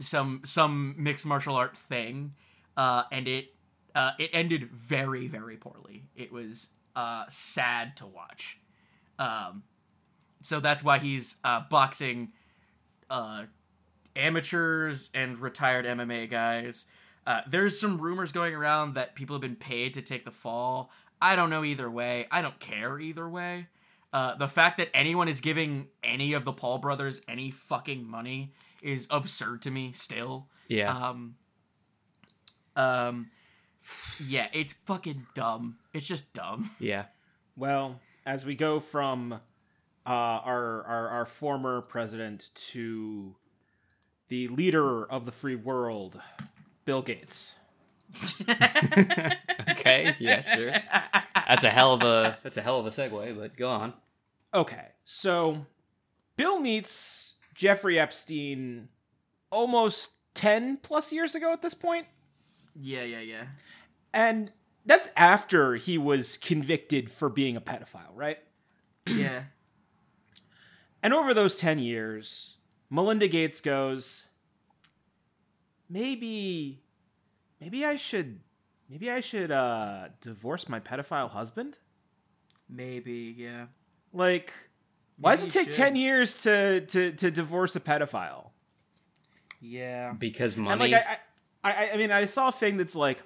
[0.00, 2.32] some some mixed martial art thing,
[2.76, 3.54] uh, and it
[3.94, 6.04] uh, it ended very very poorly.
[6.16, 8.58] It was uh, sad to watch.
[9.18, 9.64] Um,
[10.40, 12.32] so that's why he's uh, boxing
[13.10, 13.44] uh,
[14.16, 16.86] amateurs and retired MMA guys.
[17.26, 20.90] Uh, there's some rumors going around that people have been paid to take the fall.
[21.20, 22.26] I don't know either way.
[22.30, 23.68] I don't care either way.
[24.12, 28.52] Uh, the fact that anyone is giving any of the Paul brothers any fucking money
[28.82, 30.48] is absurd to me still.
[30.66, 31.36] Yeah, Um,
[32.74, 33.30] um,
[34.24, 35.76] yeah, it's fucking dumb.
[35.92, 36.70] It's just dumb.
[36.78, 37.06] yeah.
[37.56, 39.38] Well, as we go from uh,
[40.08, 43.34] our, our our former president to
[44.30, 46.18] the leader of the free world,
[46.86, 47.54] Bill Gates.
[49.70, 50.72] okay, yeah, sure.
[51.46, 53.92] That's a hell of a that's a hell of a segue, but go on.
[54.52, 55.66] Okay, so
[56.36, 58.88] Bill meets Jeffrey Epstein
[59.50, 62.06] almost 10 plus years ago at this point,
[62.74, 63.44] Yeah, yeah, yeah.
[64.14, 64.50] and
[64.86, 68.38] that's after he was convicted for being a pedophile, right?
[69.06, 69.44] Yeah.
[71.02, 72.56] And over those 10 years,
[72.90, 74.26] Melinda Gates goes,
[75.88, 76.82] maybe,
[77.60, 78.40] maybe I should,
[78.88, 81.78] maybe I should, uh, divorce my pedophile husband?
[82.68, 83.66] Maybe, yeah.
[84.12, 84.52] Like,
[85.18, 85.74] why does it take should.
[85.74, 88.50] 10 years to, to, to divorce a pedophile?
[89.60, 90.12] Yeah.
[90.18, 90.90] Because And money.
[90.92, 91.18] like, I,
[91.62, 93.22] I, I, I mean, I saw a thing that's like,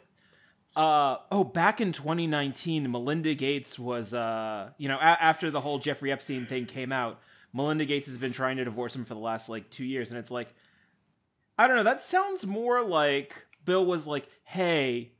[0.77, 5.79] uh, oh, back in 2019, Melinda Gates was, uh, you know, a- after the whole
[5.79, 7.20] Jeffrey Epstein thing came out,
[7.54, 10.18] Melinda Gates has been trying to divorce him for the last like two years, and
[10.18, 10.52] it's like,
[11.58, 11.84] I don't know.
[11.84, 15.12] That sounds more like Bill was like, hey,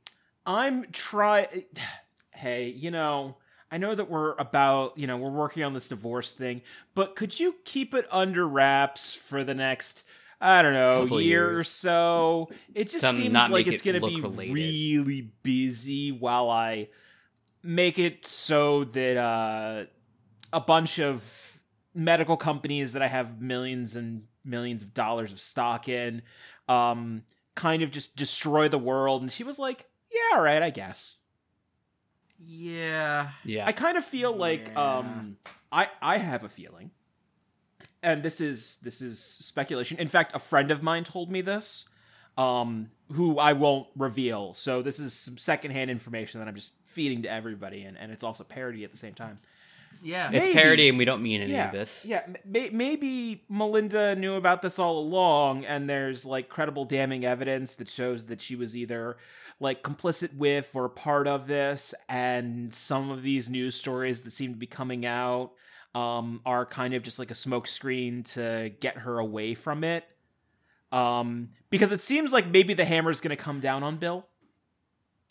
[0.45, 1.47] I'm try,
[2.31, 3.37] hey, you know.
[3.71, 6.61] I know that we're about, you know, we're working on this divorce thing,
[6.93, 10.03] but could you keep it under wraps for the next,
[10.39, 12.49] I don't know, Couple year or so?
[12.75, 14.53] It just To seems like it's it going to be related.
[14.53, 16.89] really busy while I
[17.63, 19.85] make it so that uh,
[20.53, 21.44] a bunch of
[21.95, 26.21] medical companies that I have millions and millions of dollars of stock in
[26.67, 27.23] um,
[27.55, 29.21] kind of just destroy the world.
[29.21, 31.15] And she was like, yeah, all right, I guess.
[32.37, 33.29] Yeah.
[33.43, 33.65] yeah.
[33.65, 34.97] I kind of feel like Yeah.
[34.97, 35.37] um
[35.71, 36.91] I I have a feeling.
[38.03, 39.97] And this is this is speculation.
[39.97, 41.87] In fact, a friend of mine told me this
[42.37, 44.53] um who I won't reveal.
[44.53, 48.23] So this is some secondhand information that I'm just feeding to everybody and and it's
[48.23, 49.39] also parody at the same time.
[50.03, 50.29] Yeah.
[50.31, 50.53] it's maybe.
[50.53, 51.67] parody, and we don't mean any yeah.
[51.67, 52.05] of this.
[52.05, 57.75] Yeah, may- maybe Melinda knew about this all along and there's like credible damning evidence
[57.75, 59.17] that shows that she was either
[59.59, 64.51] like complicit with or part of this and some of these news stories that seem
[64.53, 65.51] to be coming out
[65.93, 70.03] um are kind of just like a smokescreen to get her away from it
[70.91, 74.27] um because it seems like maybe the hammer's going to come down on Bill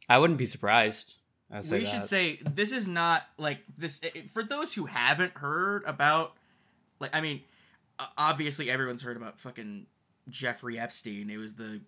[0.08, 1.14] I wouldn't be surprised.
[1.50, 1.90] I would say we that.
[1.90, 6.34] should say this is not like this i- i- for those who haven't heard about
[7.00, 7.42] like i mean
[8.18, 9.86] obviously everyone's heard about fucking
[10.28, 11.80] jeffrey epstein it was the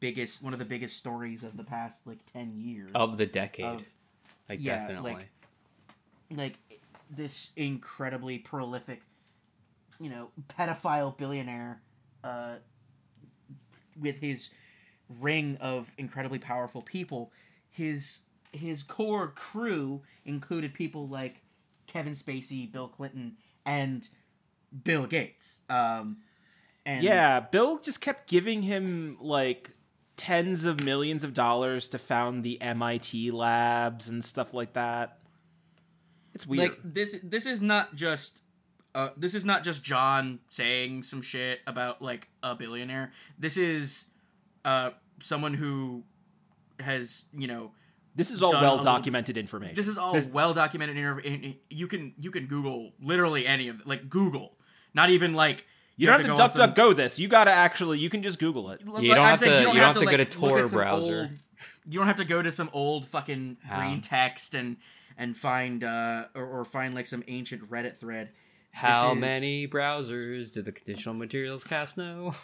[0.00, 3.64] biggest one of the biggest stories of the past like 10 years of the decade.
[3.66, 3.84] of-
[4.48, 5.12] like yeah, definitely.
[5.12, 5.28] like-
[6.30, 6.54] like
[7.10, 9.00] this incredibly prolific
[10.00, 11.80] you know pedophile billionaire
[12.24, 12.56] uh
[14.00, 14.50] with his
[15.20, 17.30] ring of incredibly powerful people
[17.70, 18.20] his
[18.56, 21.42] his core crew included people like
[21.86, 24.08] Kevin Spacey, Bill Clinton, and
[24.84, 25.62] Bill Gates.
[25.68, 26.18] Um,
[26.84, 29.72] and Yeah, Bill just kept giving him like
[30.16, 35.18] tens of millions of dollars to found the MIT labs and stuff like that.
[36.34, 36.70] It's weird.
[36.70, 38.40] like this this is not just
[38.94, 43.12] uh, this is not just John saying some shit about like a billionaire.
[43.38, 44.06] This is
[44.64, 44.90] uh,
[45.20, 46.04] someone who
[46.80, 47.72] has you know
[48.16, 49.76] this is all well documented information.
[49.76, 50.96] this is all This- well documented.
[50.96, 54.56] In, in, you can you can Google literally any of like Google,
[54.94, 55.64] not even like
[55.96, 57.18] you don't have to go duck some- duck go this.
[57.18, 58.86] You gotta actually you can just Google it.
[58.86, 60.78] Like, You don't I'm have to- you don't have to go like, to Tor some
[60.78, 61.20] browser.
[61.22, 61.30] old-
[61.88, 63.78] you don't have to go to some old fucking How?
[63.78, 64.76] green text and
[65.16, 68.30] and find uh or, or find like some ancient Reddit thread.
[68.72, 72.34] How is- many browsers do the conditional materials cast know?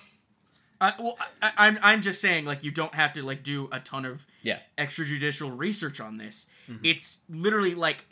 [0.81, 3.81] I, well, I, I'm I'm just saying like you don't have to like do a
[3.81, 4.59] ton of Yeah.
[4.77, 6.47] extrajudicial research on this.
[6.69, 6.85] Mm-hmm.
[6.85, 8.05] It's literally like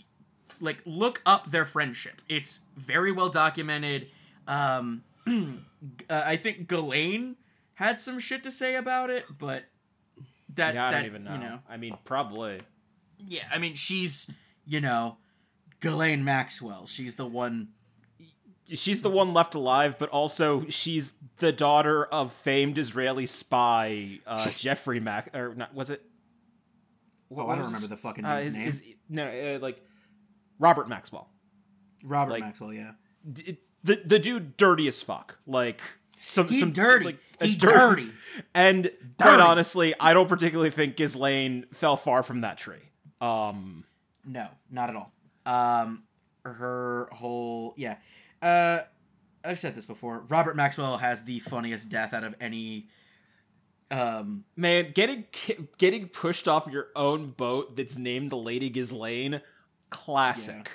[0.60, 2.22] like look up their friendship.
[2.28, 4.10] It's very well documented.
[4.46, 7.36] Um, uh, I think Ghislaine
[7.74, 9.64] had some shit to say about it, but
[10.54, 11.32] that yeah, I that, don't even know.
[11.32, 12.60] You know, I mean, probably.
[13.18, 14.30] yeah, I mean she's
[14.66, 15.16] you know
[15.80, 16.86] Ghislaine Maxwell.
[16.86, 17.68] She's the one.
[18.72, 24.48] She's the one left alive, but also she's the daughter of famed Israeli spy uh,
[24.56, 25.34] Jeffrey Mac.
[25.34, 25.74] Or not?
[25.74, 26.04] Was it?
[27.32, 28.62] Oh, I don't remember the fucking uh, his- name.
[28.66, 29.80] his- no, uh, like
[30.58, 31.28] Robert Maxwell.
[32.04, 32.72] Robert like- Maxwell.
[32.72, 32.92] Yeah.
[33.30, 35.38] D- the the dude dirty as fuck.
[35.46, 35.80] Like
[36.18, 37.04] some He some dirty.
[37.06, 38.10] Like, he dir- dirty.
[38.54, 38.84] And
[39.18, 39.42] quite Dirty.
[39.42, 42.90] honestly, I don't particularly think Ghislaine fell far from that tree.
[43.20, 43.84] Um,
[44.24, 45.12] No, not at all.
[45.46, 46.04] Um,
[46.44, 47.96] her whole yeah.
[48.42, 48.80] Uh,
[49.44, 50.20] I've said this before.
[50.28, 52.88] Robert Maxwell has the funniest death out of any.
[53.90, 55.24] Um, man, getting
[55.78, 59.40] getting pushed off your own boat that's named the Lady Ghislaine,
[59.90, 60.70] classic.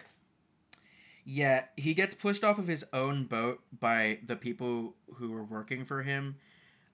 [1.23, 5.85] yeah, he gets pushed off of his own boat by the people who were working
[5.85, 6.35] for him,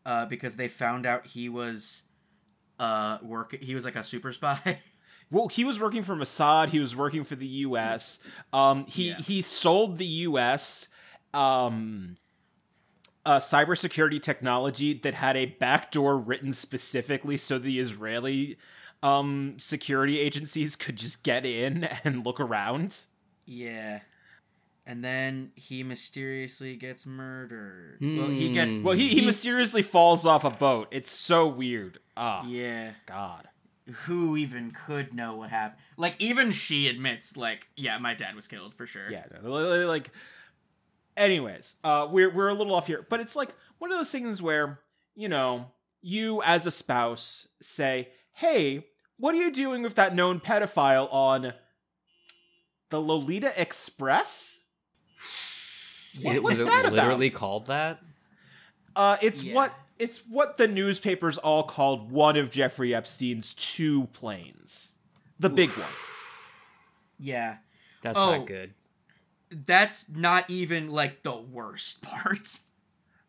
[0.05, 2.03] uh, because they found out he was,
[2.79, 3.55] uh, work.
[3.60, 4.79] He was like a super spy.
[5.34, 6.71] Well, he was working for Mossad.
[6.71, 8.19] He was working for the U.S.
[8.51, 9.15] Um, he Yeah.
[9.15, 10.89] he sold the U.S.
[11.34, 12.17] Um,
[13.25, 18.57] uh, cybersecurity technology that had a backdoor written specifically so the Israeli
[19.03, 22.97] um, security agencies could just get in and look around.
[23.45, 23.99] yeah.
[24.84, 27.99] And then he mysteriously gets murdered.
[28.01, 28.77] Well, he gets.
[28.77, 30.88] Well, he, he mysteriously falls off a boat.
[30.89, 31.99] It's so weird.
[32.17, 32.93] Ah, Yeah.
[33.05, 33.47] God.
[34.05, 35.79] who even could know what happened?
[35.97, 39.10] Like even she admits, like, yeah, my dad was killed for sure.
[39.12, 40.10] Yeah, no, li- li- like.
[41.21, 44.41] Anyways, uh, we're we're a little off here, but it's like one of those things
[44.41, 44.79] where
[45.15, 45.67] you know
[46.01, 51.53] you as a spouse say, "Hey, what are you doing with that known pedophile on
[52.89, 54.62] the Lolita Express?"
[56.23, 56.93] What- It- what's was it that about?
[56.93, 58.01] literally called that?
[58.95, 59.53] Uh, it's Yeah.
[59.53, 64.93] what it's what the newspapers all called one of Jeffrey Epstein's two planes,
[65.39, 65.88] the big one.
[67.23, 67.57] Yeah.
[68.01, 68.36] That's Oh.
[68.38, 68.73] not good.
[69.51, 72.59] That's not even like the worst part.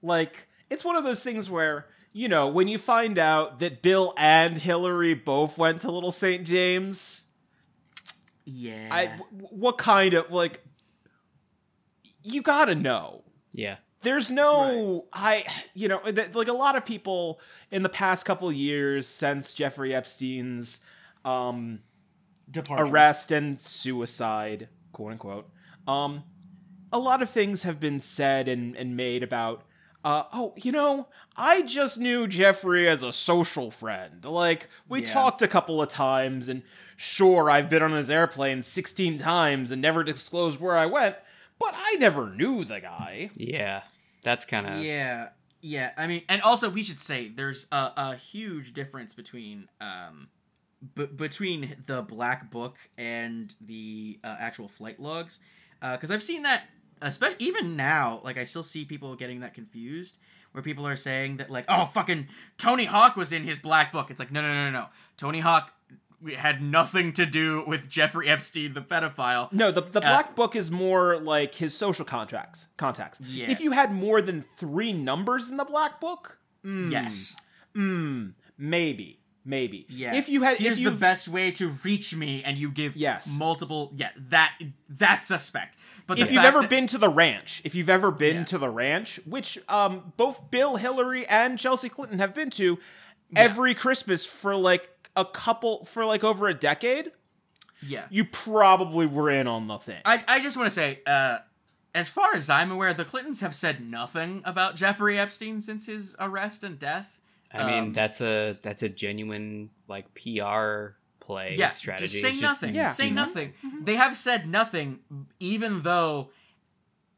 [0.02, 4.14] Like, it's one of those things where, you know, when you find out that Bill
[4.16, 6.46] and Hillary both went to Little St.
[6.46, 7.24] James,
[8.44, 8.88] Yeah.
[8.90, 10.62] I w- what kind of like
[12.22, 13.22] you got to know.
[13.52, 13.76] Yeah.
[14.02, 18.48] There's no I you know, th- like a lot of people in the past couple
[18.48, 20.80] of years since Jeffrey Epstein's
[21.24, 21.80] um
[22.50, 22.90] Departure.
[22.92, 25.48] arrest and suicide, quote unquote.
[25.86, 26.24] Um,
[26.92, 29.64] a lot of things have been said and, and made about.
[30.04, 34.24] Uh, oh, you know, I just knew Jeffrey as a social friend.
[34.24, 35.06] Like, we Yeah.
[35.12, 36.62] talked a couple of times, and
[36.96, 41.16] sure, I've been on his airplane 16 times and never disclosed where I went,
[41.60, 43.30] but I never knew the guy.
[43.36, 43.84] Yeah.
[44.24, 45.28] That's kind of Yeah.
[45.60, 45.92] Yeah.
[45.96, 50.28] I mean, and also we should say there's a, a huge difference between um
[50.96, 55.38] b- between the black book and the uh, actual flight logs
[55.82, 56.64] because I've seen that
[57.00, 60.16] especially even now like I still see people getting that confused
[60.52, 62.28] where people are saying that like oh fucking
[62.58, 64.10] Tony Hawk was in his black book.
[64.10, 64.86] It's like no no no no no.
[65.16, 65.72] Tony Hawk
[66.36, 69.52] had nothing to do with Jeffrey Epstein the pedophile.
[69.52, 73.20] No, the the Uh, black book is more like his social contracts contacts.
[73.20, 73.50] Yeah.
[73.50, 77.34] If you had more than three numbers in the black book, mm, yes.
[77.74, 79.86] mm, maybe, maybe.
[79.88, 80.14] Yeah.
[80.14, 82.96] If you had, here's if you the best way to reach me, and you give
[82.96, 83.34] Yes.
[83.36, 83.92] multiple.
[83.96, 84.52] Yeah, that
[84.88, 85.76] that's suspect.
[86.06, 88.44] But if you've ever that- been to the ranch, if you've ever been Yeah.
[88.44, 92.78] to the ranch, which um both Bill Hillary and Chelsea Clinton have been to
[93.36, 97.12] every Christmas for like a couple for like over a decade,
[97.82, 98.06] Yeah.
[98.10, 100.00] you probably were in on the thing.
[100.04, 101.38] I, I just want to say, uh,
[101.94, 106.16] as far as I'm aware, the Clintons have said nothing about Jeffrey Epstein since his
[106.18, 107.20] arrest and death.
[107.54, 112.06] I mean, Um, that's a that's a genuine like PR play yeah, strategy.
[112.08, 112.74] just say It's nothing.
[112.74, 112.90] Yeah.
[112.90, 113.14] Say Mhm.
[113.14, 113.52] nothing.
[113.82, 115.00] They have said nothing,
[115.38, 116.30] even though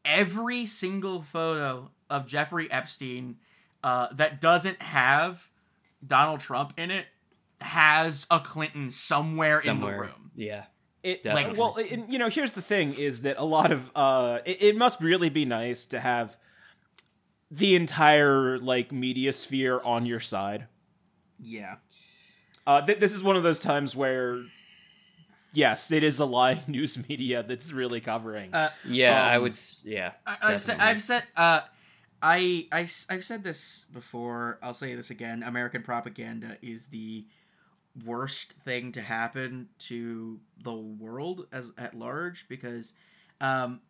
[0.05, 3.37] every single photo of Jeffrey Epstein
[3.83, 5.51] uh, that doesn't have
[6.07, 7.07] Donald Trump in it
[7.61, 9.93] has a Clinton somewhere, somewhere.
[9.95, 10.31] in the room.
[10.35, 10.65] Yeah.
[11.03, 11.59] It, Definitely.
[11.61, 14.77] well, it, you know, here's the thing: is that a lot of uh, it, it
[14.77, 16.37] must really be nice to have
[17.57, 20.67] the entire like media sphere on your side.
[21.41, 21.77] Yeah.
[22.67, 24.43] Uh, th- this is one of those times where,
[25.53, 28.53] yes, it is the lying news media that's really covering.
[28.55, 29.59] Uh, Yeah, I Um, would.
[29.85, 30.13] Yeah.
[30.27, 30.81] I, I've said.
[30.81, 31.61] I've said, uh,
[32.23, 34.59] I, I, have said this before.
[34.63, 35.43] I'll say this again.
[35.43, 37.27] American propaganda is the
[38.05, 42.95] worst thing to happen to the world as at large because,
[43.41, 43.81] um,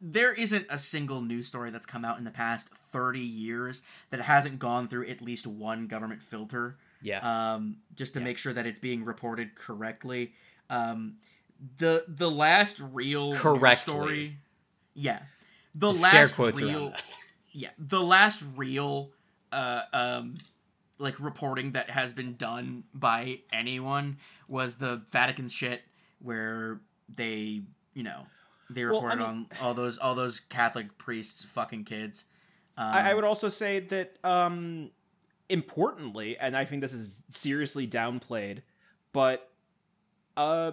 [0.00, 4.20] there isn't a single news story that's come out in the past 30 years that
[4.20, 7.54] hasn't gone through at least one government filter Yeah.
[7.54, 8.24] um, just to Yeah.
[8.24, 10.34] make sure that it's being reported correctly.
[10.68, 11.16] Um,
[11.78, 13.80] the the last real Correctly.
[13.92, 14.36] story,
[14.94, 15.20] yeah,
[15.74, 16.94] the The last real,
[17.52, 19.10] yeah, the last real,
[19.52, 20.34] uh, um,
[20.98, 24.18] like reporting that has been done by anyone
[24.48, 25.82] was the Vatican shit
[26.18, 26.80] where
[27.14, 27.62] they,
[27.94, 28.26] you know,
[28.74, 32.24] they Well, I mean- on all those all those Catholic priests fucking kids.
[32.76, 34.90] Um, I, I would also say that, um,
[35.48, 38.62] importantly, and I think this is seriously downplayed,
[39.12, 39.48] but
[40.36, 40.72] uh,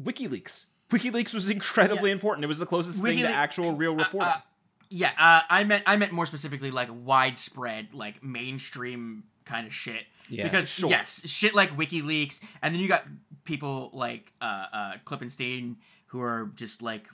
[0.00, 0.66] WikiLeaks.
[0.90, 2.44] WikiLeaks was incredibly important.
[2.44, 4.40] It was the closest thing to WikiLeaks- actual real Uh, uh,
[4.88, 10.04] yeah, uh, I meant I meant more specifically like widespread, like mainstream kind of shit.
[10.30, 10.44] Yeah.
[10.44, 10.90] because Sure.
[10.90, 13.04] yes, shit like WikiLeaks, and then you got
[13.44, 15.76] people like uh, uh, Klippenstein
[16.08, 17.06] who are just like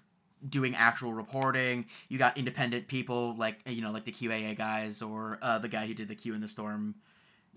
[0.48, 1.86] doing actual reporting.
[2.08, 5.86] You got independent people like you know like the QAA guys or uh, the guy
[5.86, 6.96] who did the Q in the Storm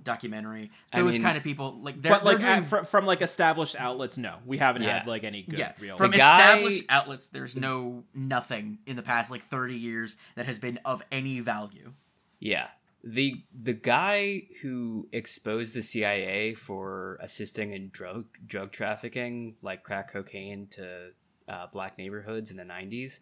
[0.03, 0.69] documentary.
[0.93, 3.05] I Those mean- kind of people like they're, but like they're doing, at- fr- from
[3.05, 4.99] like established outlets, no, we haven't Yeah.
[4.99, 5.97] had like any good yeah, real.
[5.97, 6.17] from guy-
[6.51, 11.01] established outlets, there's no nothing in the past like 30 years that has been of
[11.11, 11.93] any value.
[12.39, 12.67] Yeah.
[13.03, 20.11] The the guy who exposed the CIA for assisting in drug drug trafficking, like crack
[20.11, 21.09] cocaine to
[21.47, 23.19] uh, black neighborhoods in the 90s,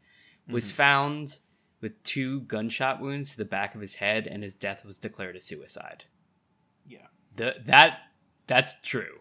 [0.50, 1.40] was found
[1.82, 5.36] with two gunshot wounds to the back of his head, and his death was declared
[5.36, 6.06] a suicide.
[6.88, 7.08] Yeah.
[7.36, 8.00] The, that
[8.48, 9.20] that's true.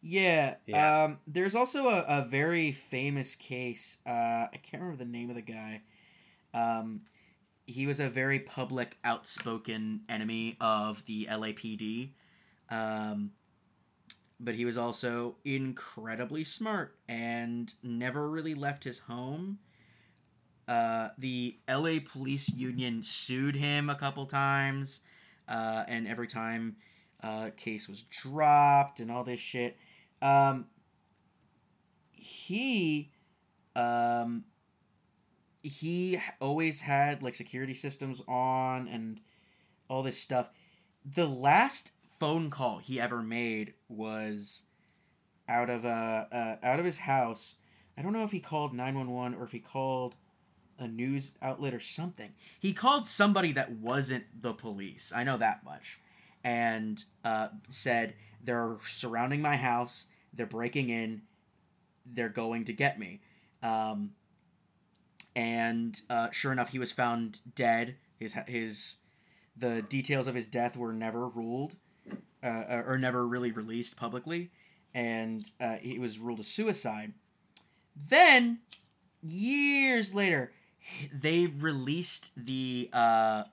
[0.00, 0.56] Yeah.
[0.66, 1.04] Yeah.
[1.04, 3.98] Um, there's also a, a very famous case.
[4.06, 4.10] Uh,
[4.52, 5.80] I can't remember the name of the guy.
[6.52, 7.02] Um,
[7.66, 12.10] he was a very public, outspoken enemy of the LAPD.
[12.70, 13.30] Um,
[14.44, 19.58] but he was also incredibly smart and never really left his home.
[20.68, 25.00] Uh, the LA Police Union sued him a couple times,
[25.48, 26.76] uh, and every time
[27.22, 29.76] uh, case was dropped and all this shit.
[30.22, 30.66] Um,
[32.12, 33.12] he,
[33.76, 34.44] um,
[35.62, 39.20] he always had like security systems on and
[39.88, 40.50] all this stuff.
[41.04, 44.64] The last phone call he ever made was
[45.48, 47.56] out of uh, uh out of his house.
[47.96, 50.16] I don't know if he called nine one one or if he called
[50.78, 52.32] a news outlet or something.
[52.58, 55.12] He called somebody that wasn't the police.
[55.14, 56.00] I know that much,
[56.42, 60.06] and uh, said they're surrounding my house.
[60.32, 61.22] They're breaking in.
[62.04, 63.20] They're going to get me.
[63.62, 64.12] Um,
[65.36, 67.96] and uh, sure enough, he was found dead.
[68.18, 68.96] His his
[69.56, 71.76] the details of his death were never ruled,
[72.44, 74.50] uh, or never really released publicly,
[74.92, 77.12] and uh, it was ruled a suicide.
[78.10, 78.58] Then,
[79.22, 80.52] years later,
[81.12, 83.44] they released the uh,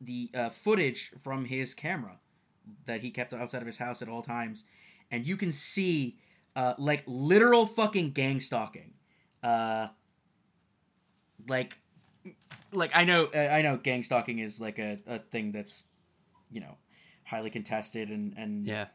[0.00, 2.18] the uh, footage from his camera
[2.86, 4.64] that he kept outside of his house at all times,
[5.10, 6.18] and you can see
[6.56, 8.92] uh, like literal fucking gang stalking.
[9.42, 9.88] Uh,
[11.48, 11.78] like,
[12.72, 15.86] like I know, uh, I know, gang stalking is like a, a thing that's,
[16.50, 16.76] you know,
[17.30, 18.86] highly contested and and Yeah.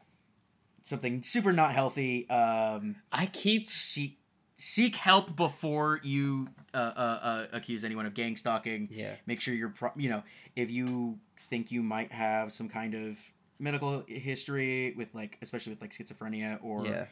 [0.82, 2.28] something super not healthy.
[2.28, 4.18] Um, I keep seek
[4.58, 8.88] seek help before you uh, uh, uh, accuse anyone of gang stalking.
[8.90, 9.16] yeah.
[9.26, 10.22] Make sure you're, pro- you know,
[10.54, 11.18] if you
[11.50, 13.18] think you might have some kind of
[13.58, 17.04] medical history with like, especially with like schizophrenia or Yeah.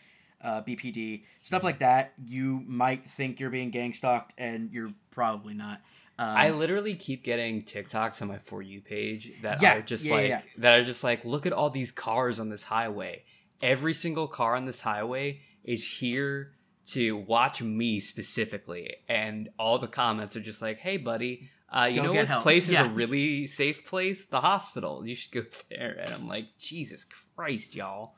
[0.43, 5.53] uh, BPD stuff like that, you might think you're being gang stalked, and you're probably
[5.55, 5.81] not.
[6.19, 10.05] Um, I literally keep getting TikToks on my for you page that Yeah, are just
[10.05, 10.43] yeah, like yeah.
[10.59, 13.25] that are just like look at all these cars on this highway.
[13.61, 16.53] Every single car on this highway is here
[16.87, 21.97] to watch me specifically, and all the comments are just like, "Hey, buddy, uh, you
[21.97, 24.27] Go know what help." place is a really safe place?
[24.27, 25.07] The hospital.
[25.07, 27.07] You should go there." And I'm like, "Jesus
[27.37, 28.15] Christ, y'all!"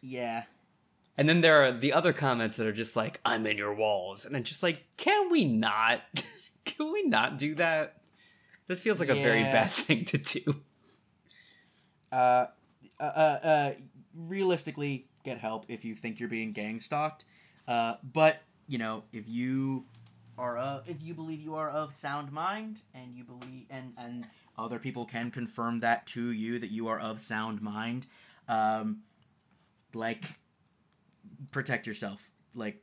[0.00, 0.44] yeah.
[1.18, 4.24] And then there are the other comments that are just like, "I'm in your walls,"
[4.24, 6.00] and I'm just like, "Can we not?
[6.64, 8.02] Can we not do that?"
[8.68, 10.56] That feels like a very bad thing to do.
[12.12, 12.46] uh,
[13.00, 13.72] uh, uh,
[14.14, 17.24] realistically, get help if you think you're being gang stalked.
[17.66, 19.84] Uh, but you know, if you
[20.38, 24.26] are of, if you believe you are of sound mind, and you believe, and and
[24.56, 28.06] other people can confirm that to you that you are of sound mind,
[28.48, 29.02] um,
[29.94, 30.24] like
[31.50, 32.82] protect yourself, like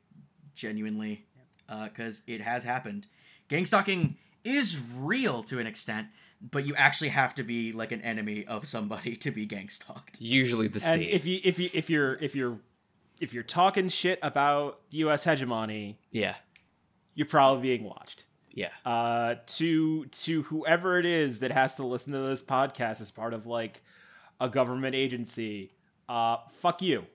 [0.56, 1.26] genuinely,
[1.68, 3.08] uh because it has happened.
[3.50, 6.08] Gang stalking is real to an extent,
[6.42, 10.22] but you actually have to be like an enemy of somebody to be gang stalked.
[10.22, 11.10] Usually the And state.
[11.14, 12.60] if you if you if you're if you're
[13.20, 15.26] if you're talking shit about U.S.
[15.26, 16.36] hegemony, yeah,
[17.16, 18.24] you're probably being watched.
[18.54, 18.70] yeah.
[18.86, 23.34] Uh, to to whoever it is that has to listen to this podcast as part
[23.34, 23.84] of like
[24.40, 25.74] a government agency,
[26.08, 27.06] uh, fuck you.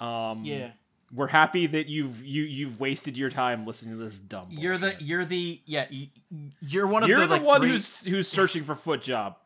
[0.00, 0.44] Um,
[1.14, 4.48] we're happy that you've you you've wasted your time listening to this dumb.
[4.50, 5.86] You're the you're the yeah
[6.60, 9.36] you're one of you're the, the, like, one three- who's who's searching for foot job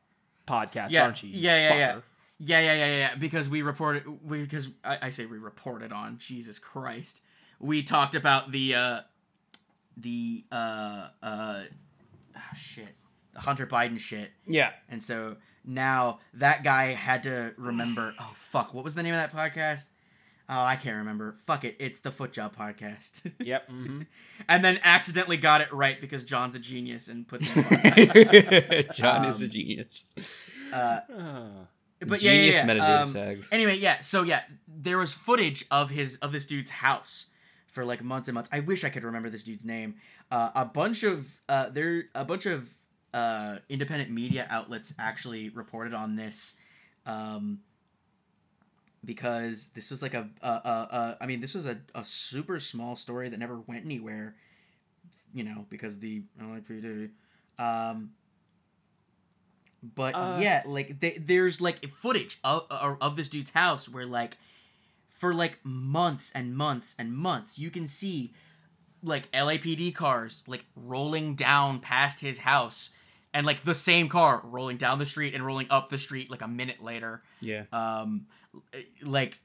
[0.46, 1.30] podcasts, yeah, aren't you?
[1.30, 1.92] you Yeah, yeah, yeah.
[1.94, 2.02] fucker?
[2.40, 3.14] Yeah, yeah, yeah, yeah.
[3.16, 7.20] Because we reported, we because I, I say we reported on Jesus Christ.
[7.58, 9.00] We talked about the uh
[9.96, 11.64] the uh uh
[12.36, 12.94] ah, shit,
[13.34, 14.70] the Hunter Biden shit, Yeah.
[14.88, 18.14] and so now that guy had to remember.
[18.18, 19.86] Oh fuck, what was the name of that podcast?
[20.50, 21.36] Oh, I can't remember.
[21.46, 23.30] Fuck it, it's the Foot Job Podcast.
[23.44, 23.68] Yep.
[23.70, 24.06] mhm.
[24.48, 27.40] and then accidentally got it right because John's a genius and put
[28.94, 30.04] John is a Um, genius.
[30.72, 31.00] uh,
[32.06, 33.02] but yeah, yeah, yeah.
[33.02, 33.38] Um.
[33.52, 34.00] Anyway, yeah.
[34.00, 37.26] So yeah, there was footage of his of this dude's house
[37.66, 38.48] for like months and months.
[38.52, 39.96] I wish I could remember this dude's name.
[40.30, 42.68] Uh, a bunch of uh, there a bunch of
[43.14, 46.54] uh, independent media outlets actually reported on this.
[47.06, 47.60] Um,
[49.04, 52.58] because this was like a, a, a, a I mean, this was a, a super
[52.60, 54.34] small story that never went anywhere,
[55.32, 57.10] you know, because the LAPD.
[57.58, 58.10] Um,
[59.94, 64.06] but Uh, yeah, like they, there's like footage of of of this dude's house where
[64.06, 64.36] like
[65.08, 68.32] for like months and months and months you can see
[69.02, 72.90] like LAPD cars like rolling down past his house
[73.32, 76.42] and like the same car rolling down the street and rolling up the street like
[76.42, 77.64] a minute later Yeah.
[77.72, 78.26] um
[79.02, 79.38] like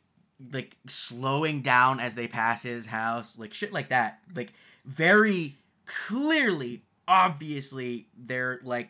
[0.52, 4.20] like slowing down as they pass his house like shit like that.
[4.36, 4.52] Like
[4.86, 8.90] very clearly obviously they're like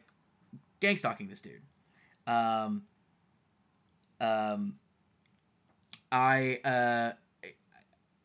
[0.80, 1.61] gang stalking this dude.
[2.28, 2.84] Um
[4.22, 4.76] um
[6.11, 7.11] i uh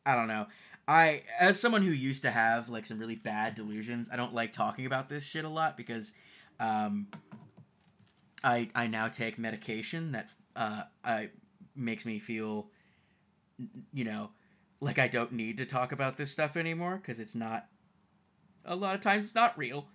[0.07, 0.47] i don't know.
[0.87, 4.53] I as someone who used to have like some really bad delusions i don't like
[4.53, 6.13] talking about this shit a lot because
[6.59, 7.09] um
[8.43, 11.29] i i now take medication that uh i
[11.79, 12.69] makes me feel
[13.93, 14.31] you know
[14.81, 17.67] like i don't need to talk about this stuff anymore because it's not
[18.65, 19.87] a lot of times it's not real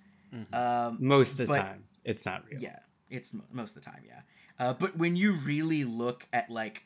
[0.52, 2.60] um Most of the but- time, it's not real.
[2.60, 2.80] yeah,
[3.12, 4.22] it's most of the time, yeah.
[4.60, 6.86] Uh, but when you really look at like,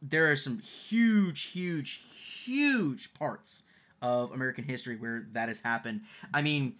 [0.00, 2.00] there are some huge, huge,
[2.44, 3.64] huge parts
[4.00, 6.02] of American history where that has happened.
[6.32, 6.76] I mean,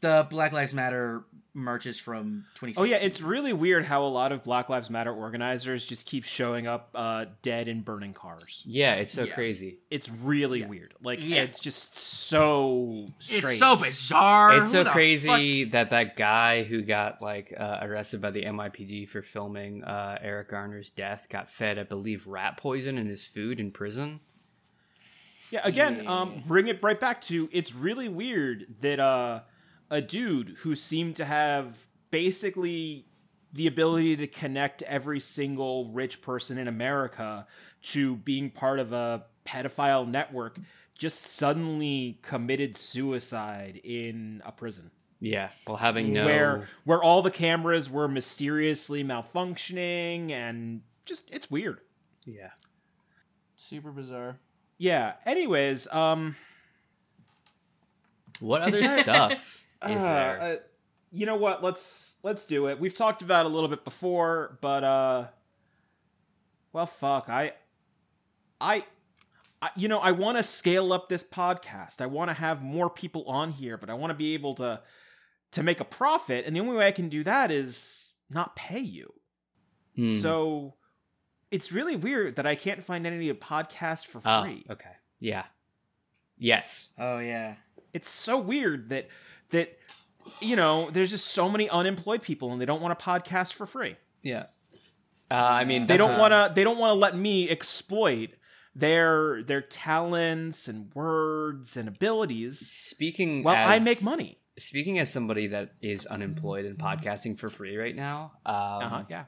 [0.00, 1.24] the Black Lives Matter
[1.62, 2.76] marches from 2016.
[2.82, 6.24] Oh yeah, it's really weird how a lot of Black Lives Matter organizers just keep
[6.24, 8.62] showing up uh, dead and burning cars.
[8.66, 9.34] Yeah, it's so Yeah.
[9.34, 9.78] crazy.
[9.90, 10.94] It's really weird.
[11.02, 11.42] Like Yeah.
[11.42, 13.44] it's just so strange.
[13.44, 14.58] it's so bizarre.
[14.62, 19.08] It's so the crazy that that guy who got like uh, arrested by the NYPD
[19.08, 23.60] for filming uh, Eric Garner's death got fed, I believe, rat poison in his food
[23.60, 24.20] in prison.
[25.50, 26.20] Yeah, again, Yeah.
[26.20, 29.40] um, bring it right back to it's really weird that uh,
[29.90, 33.06] a dude who seemed to have basically
[33.52, 37.46] the ability to connect every single rich person in America
[37.82, 40.58] to being part of a pedophile network
[40.98, 46.24] just suddenly committed suicide in a prison Yeah, while having no.
[46.26, 51.80] where where all the cameras were mysteriously malfunctioning and just it's weird.
[52.26, 52.50] Yeah.
[53.54, 54.38] super bizarre.
[54.76, 55.14] Yeah.
[55.24, 56.36] Anyways, um
[58.40, 60.40] What other stuff is Uh, there?
[60.40, 60.56] uh,
[61.10, 61.62] you know what?
[61.62, 62.78] Let's let's do it.
[62.80, 65.26] We've talked about it a little bit before, but uh,
[66.72, 67.28] well, fuck.
[67.28, 67.52] I,
[68.60, 68.84] I,
[69.62, 72.00] I, you know, I want to scale up this podcast.
[72.00, 74.82] I want to have more people on here, but I want to be able to
[75.52, 78.80] to make a profit, and the only way I can do that is not pay
[78.80, 79.12] you.
[79.96, 80.08] Hmm.
[80.08, 80.74] So
[81.50, 84.64] it's really weird that I can't find any podcast for Oh, free.
[84.68, 84.92] okay.
[85.20, 85.46] Yeah.
[86.36, 86.88] Yes.
[86.98, 87.54] Oh yeah.
[87.94, 89.08] It's so weird that
[89.50, 89.78] that
[90.40, 93.66] you know, there's just so many unemployed people and they don't want a podcast for
[93.66, 93.96] free.
[94.22, 94.46] Yeah.
[95.30, 98.30] Uh, I mean, They don't want to they don't want to let me exploit
[98.74, 103.42] their their talents and words and abilities Speaking.
[103.42, 104.38] while I make money.
[104.58, 109.24] Speaking as somebody that is unemployed and podcasting for free right now, um, Uh-huh, yeah.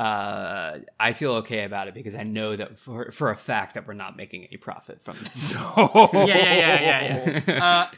[0.00, 3.86] Uh, I feel okay about it because I know that for for a fact that
[3.86, 5.54] we're not making any profit from this.
[5.76, 7.64] Yeah, yeah, yeah, yeah, yeah.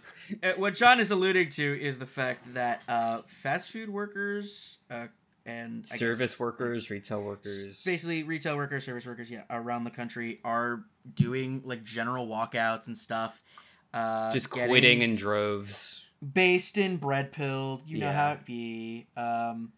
[0.43, 4.79] uh, uh, what John is alluding to is the fact that uh, fast food workers
[4.91, 5.07] uh,
[5.47, 7.83] and I Service guess, workers, retail workers.
[7.85, 10.83] basically retail workers, service workers, yeah, around the country are
[11.15, 13.41] doing like general walkouts and stuff.
[13.95, 16.05] Uh, just quitting in droves.
[16.33, 17.83] based in bread pilled.
[17.87, 19.07] You know how it be.
[19.17, 19.73] Um,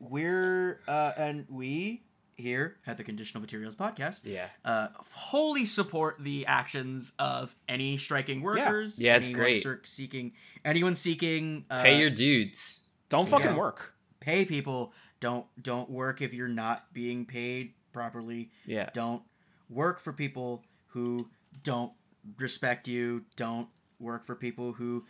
[0.00, 2.02] we're uh, and we
[2.36, 4.46] here at the Conditional Materials Podcast Yeah.
[4.64, 8.98] uh, wholly support the actions of any striking workers.
[8.98, 9.86] Yeah, it's anyone great.
[9.86, 10.32] seeking
[10.64, 12.80] anyone seeking uh, Pay your dudes.
[13.10, 13.56] Don't fucking Yeah.
[13.56, 13.94] work.
[14.20, 14.92] pay people.
[15.20, 18.50] Don't don't work if you're not being paid properly.
[18.66, 18.88] Yeah.
[18.94, 19.22] Don't
[19.68, 21.28] work for people who
[21.62, 21.92] don't
[22.38, 23.24] respect you.
[23.36, 25.04] Don't work for people who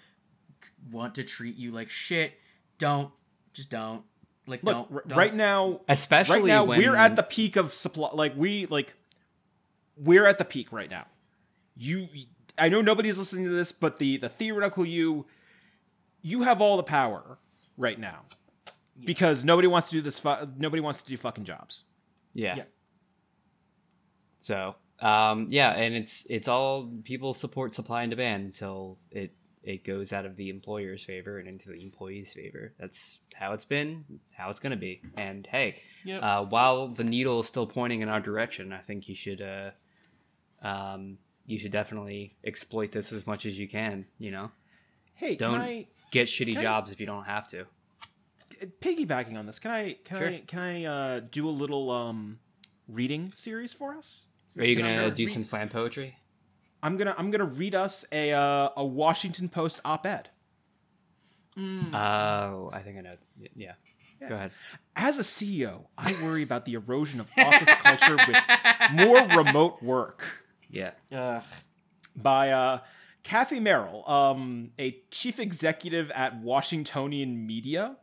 [0.90, 2.34] want to treat you like shit.
[2.78, 3.12] Don't
[3.52, 4.02] just don't
[4.50, 5.16] like Look, don't, don't.
[5.16, 8.94] right now Especially right now when we're at the peak of supply like we like
[9.96, 11.06] we're at the peak right now.
[11.76, 12.08] You
[12.58, 15.26] i know nobody's listening to this but the the theoretical you
[16.22, 17.38] you have all the power
[17.76, 18.20] right now.
[19.02, 21.84] Because nobody wants to do this fu- nobody wants to do fucking jobs.
[22.34, 22.56] Yeah.
[22.56, 22.64] Yeah.
[24.40, 29.32] So, um, yeah, and it's it's all people support supply and demand until it
[29.62, 32.72] it goes out of the employer's favor and into the employee's favor.
[32.78, 35.02] That's how it's been, how it's going to be.
[35.16, 36.22] And hey, Yep.
[36.22, 39.70] uh, while the needle is still pointing in our direction, I think you should uh,
[40.66, 44.06] um, you should definitely exploit this as much as you can.
[44.18, 44.50] You know,
[45.14, 47.66] hey Don't- i get shitty jobs if you don't have to.
[48.80, 50.28] piggybacking on this can i can Sure.
[50.28, 52.38] i can i uh do a little um
[52.88, 54.22] reading series for us
[54.58, 56.16] Are you gonna do Re- some slam poetry?
[56.82, 60.30] I'm gonna i'm gonna read us a uh, a washington post op-ed
[61.56, 61.94] Mm.
[61.94, 63.14] Oh, I think I know.
[63.54, 63.72] Yeah,
[64.26, 64.52] go ahead.
[64.96, 68.36] As a CEO, I worry about the erosion of office culture with
[68.92, 70.44] more remote work.
[70.70, 70.92] Yeah.
[71.12, 71.42] Ugh.
[72.16, 72.78] By uh,
[73.22, 77.96] Kathy Merrill, um, a chief executive at Washingtonian Media.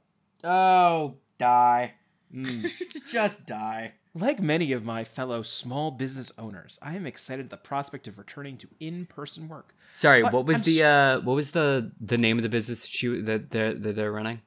[0.43, 1.93] Oh, die.
[2.33, 2.69] Mm.
[3.07, 3.93] Just die.
[4.19, 8.17] Like many of my fellow small business owners, I am excited at the prospect of
[8.17, 9.75] returning to in-person work.
[9.95, 12.49] Sorry, But what was I'm the s- uh what was the the name of the
[12.49, 14.41] business that you that they're that they're running?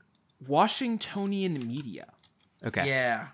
[0.47, 2.07] Washingtonian Media.
[2.65, 2.87] Okay.
[2.87, 3.29] Yeah.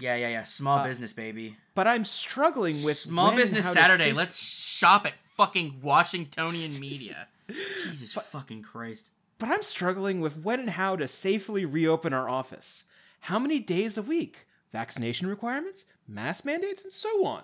[0.00, 0.44] Yeah, yeah, yeah.
[0.44, 1.56] Small Uh, business, baby.
[1.74, 4.04] But I'm struggling with Small when business how Saturday.
[4.10, 7.28] safe- Let's shop at fucking Washingtonian Media.
[7.84, 9.10] Jesus fucking Christ.
[9.38, 12.84] But I'm struggling with when and how to safely reopen our office.
[13.20, 14.46] How many days a week?
[14.72, 17.42] Vaccination requirements, mask mandates, and so on.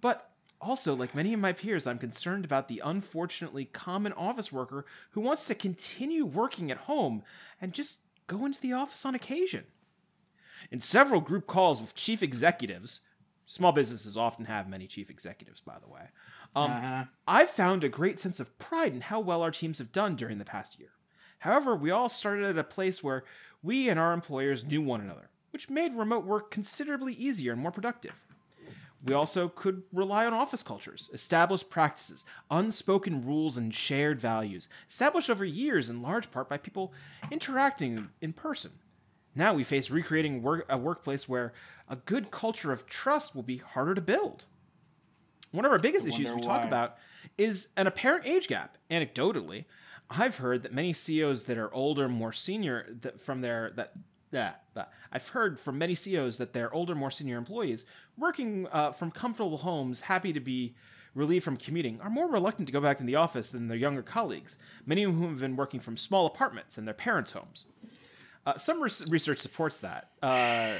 [0.00, 4.86] But also, like many of my peers, I'm concerned about the unfortunately common office worker
[5.10, 7.22] who wants to continue working at home
[7.60, 9.64] and just go into the office on occasion.
[10.70, 13.00] In several group calls with chief executives,
[13.44, 16.08] small businesses often have many chief executives, by the way.
[16.56, 17.04] Um, Uh-huh.
[17.28, 20.38] I've found a great sense of pride in how well our teams have done during
[20.38, 20.90] the past year.
[21.40, 23.24] However, we all started at a place where
[23.62, 27.70] we and our employers knew one another, which made remote work considerably easier and more
[27.70, 28.12] productive.
[29.04, 35.30] We also could rely on office cultures, established practices, unspoken rules, and shared values, established
[35.30, 36.92] over years in large part by people
[37.30, 38.72] interacting in person.
[39.36, 41.52] Now we face recreating work, a workplace where
[41.88, 44.46] a good culture of trust will be harder to build.
[45.52, 46.96] One of our biggest issues we wonder talk about
[47.38, 48.76] is an apparent age gap.
[48.90, 49.66] Anecdotally,
[50.10, 53.92] I've heard that many CEOs that are older, more senior, that from their that
[54.34, 57.84] that, that I've heard from many CEOs that they're older, more senior employees
[58.16, 60.74] working uh, from comfortable homes, happy to be
[61.14, 64.02] relieved from commuting, are more reluctant to go back to the office than their younger
[64.02, 67.64] colleagues, many of whom have been working from small apartments in their parents' homes.
[68.46, 70.10] Uh, some res- research supports that.
[70.22, 70.74] Uh,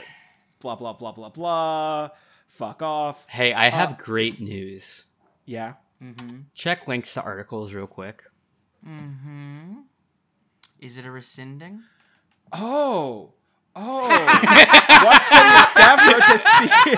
[0.60, 2.10] blah blah blah blah blah.
[2.46, 3.26] Fuck off.
[3.28, 5.04] Hey, I have Uh, great news.
[5.46, 5.74] Yeah.
[6.02, 6.40] Mm-hmm.
[6.54, 8.24] Check links to articles real quick.
[8.86, 9.80] Mm-hmm.
[10.80, 11.82] Is it a rescinding?
[12.52, 13.32] Oh.
[13.76, 14.08] Oh.
[15.04, 16.96] Washington staff wrote to see.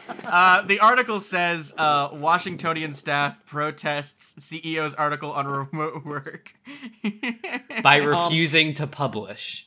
[0.30, 6.54] Uh, the article says uh, Washingtonian staff protests CEO's article on remote work.
[7.82, 9.66] by refusing to publish.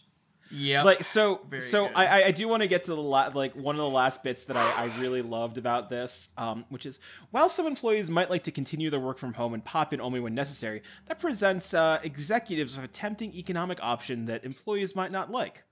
[0.54, 0.86] Yep.
[0.86, 1.96] like so Very so good.
[1.96, 4.24] I, I- I do want to get to the la- like one of the last
[4.24, 7.00] bits that I, I really loved about this um, which is
[7.32, 10.20] while some employees might like to continue their work from home and pop in only
[10.20, 15.32] when necessary that presents uh, executives with a tempting economic option that employees might not
[15.32, 15.64] like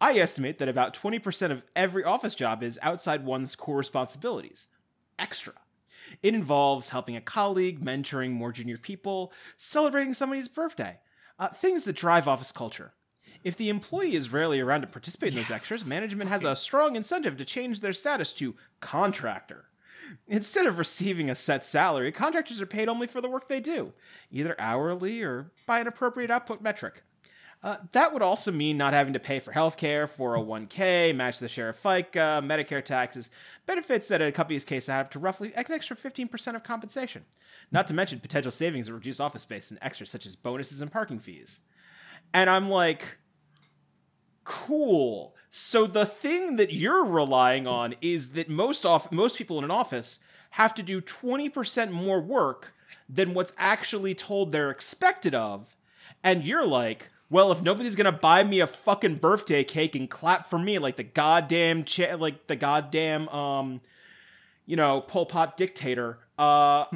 [0.00, 4.68] i estimate that about 20% of every office job is outside one's core responsibilities
[5.18, 5.52] extra
[6.22, 10.98] it involves helping a colleague mentoring more junior people celebrating somebody's birthday
[11.38, 12.92] uh, things that drive office culture
[13.44, 16.96] if the employee is rarely around to participate in those extras, management has a strong
[16.96, 19.66] incentive to change their status to contractor.
[20.26, 23.92] Instead of receiving a set salary, contractors are paid only for the work they do,
[24.30, 27.02] either hourly or by an appropriate output metric.
[27.60, 31.70] Uh, that would also mean not having to pay for healthcare, 401k, match the share
[31.70, 33.30] of FICA, Medicare taxes,
[33.66, 37.24] benefits that in a company's case add up to roughly an extra 15% of compensation.
[37.72, 40.92] Not to mention potential savings of reduced office space and extras such as bonuses and
[40.92, 41.60] parking fees.
[42.32, 43.18] And I'm like,
[44.48, 45.34] cool.
[45.50, 49.70] So the thing that you're relying on is that most off most people in an
[49.70, 50.20] office
[50.52, 52.72] have to do 20% more work
[53.08, 55.76] than what's actually told they're expected of.
[56.24, 60.48] And you're like, well, if nobody's gonna buy me a fucking birthday cake and clap
[60.48, 63.82] for me like the goddamn cha- like the goddamn um,
[64.64, 66.86] you know, Pol Pot dictator, uh,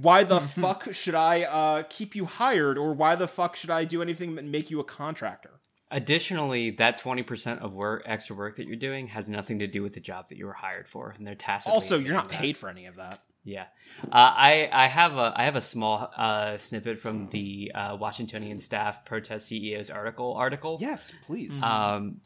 [0.00, 3.84] why the fuck should I uh keep you hired, or why the fuck should I
[3.84, 5.57] do anything that make you a contractor?
[5.90, 9.94] Additionally, that 20% of work, extra work that you're doing has nothing to do with
[9.94, 12.38] the job that you were hired for, and they're tacitly Also, you're not that.
[12.38, 13.22] paid for any of that.
[13.44, 13.66] Yeah,
[14.04, 18.60] uh, I I have a I have a small uh, snippet from the uh, Washingtonian
[18.60, 20.76] staff protest CEOs article article.
[20.78, 21.62] Yes, please.
[21.62, 22.20] Um,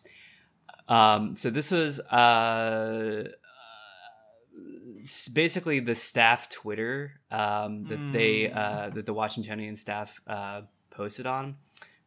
[0.89, 3.29] um, so this was uh,
[5.03, 11.27] s- basically the staff Twitter um, that they uh, that the Washingtonian staff uh, posted
[11.27, 11.57] on.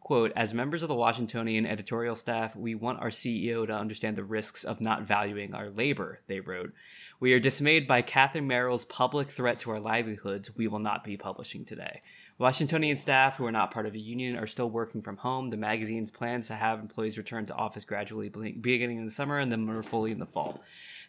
[0.06, 4.24] Quote, as members of the Washingtonian editorial staff, we want our CEO to understand the
[4.24, 6.74] risks of not valuing our labor, they wrote.
[7.20, 10.56] We are dismayed by Catherine Merrill's public threat to our livelihoods.
[10.56, 12.04] We will not be publishing today.
[12.38, 15.50] Washingtonian staff who are not part of a union are still working from home.
[15.50, 19.52] The magazine's plans to have employees return to office gradually beginning in the summer and
[19.52, 20.62] then more fully in the fall.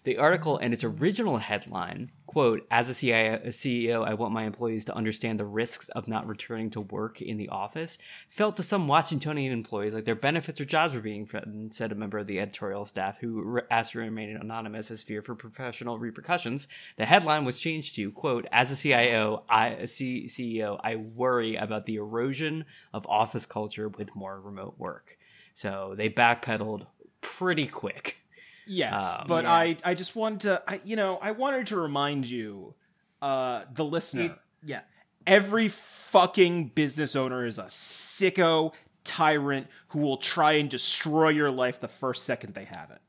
[0.06, 4.94] The article and its original headline, quote, as a CEO, I want my employees to
[4.94, 7.98] understand the risks of not returning to work in the office,
[8.28, 11.96] felt to some Washingtonian employees like their benefits or jobs were being threatened, said a
[11.96, 16.68] member of the editorial staff who asked to remain anonymous as fear for professional repercussions.
[16.98, 21.56] The headline was changed to, quote, as a CIO, I, a C- CEO, I worry
[21.56, 25.18] about the erosion of office culture with more remote work.
[25.56, 26.86] So they backpedaled
[27.22, 28.18] pretty quick.
[28.66, 29.52] Yes, um, but yeah.
[29.52, 32.74] I, I just wanted to, I, you know, I wanted to remind you,
[33.22, 34.80] uh, the listener, It- yeah.
[35.26, 38.72] every fucking business owner is a sicko
[39.04, 43.00] tyrant who will try and destroy your life the first second they have it.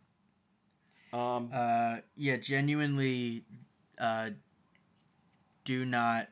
[1.17, 3.43] Um, Uh, yeah, genuinely,
[3.97, 4.29] uh,
[5.63, 6.27] do not,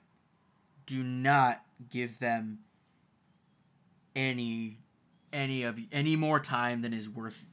[0.86, 2.60] do not give them
[4.16, 4.78] any,
[5.34, 7.46] any of any more time than is worth,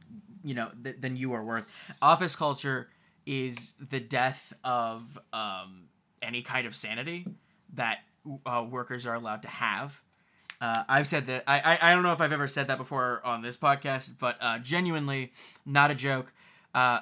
[0.45, 1.65] you know, th- than you are worth.
[2.01, 2.89] Office culture
[3.27, 5.85] is the death of um,
[6.21, 7.27] any kind of sanity
[7.75, 7.99] that
[8.47, 10.01] uh, workers are allowed to have.
[10.61, 13.21] Uh, I've said that I, I I don't know if I've ever said that before
[13.25, 15.33] on this podcast, but uh, genuinely,
[15.67, 16.33] not a joke.
[16.75, 17.01] Uh,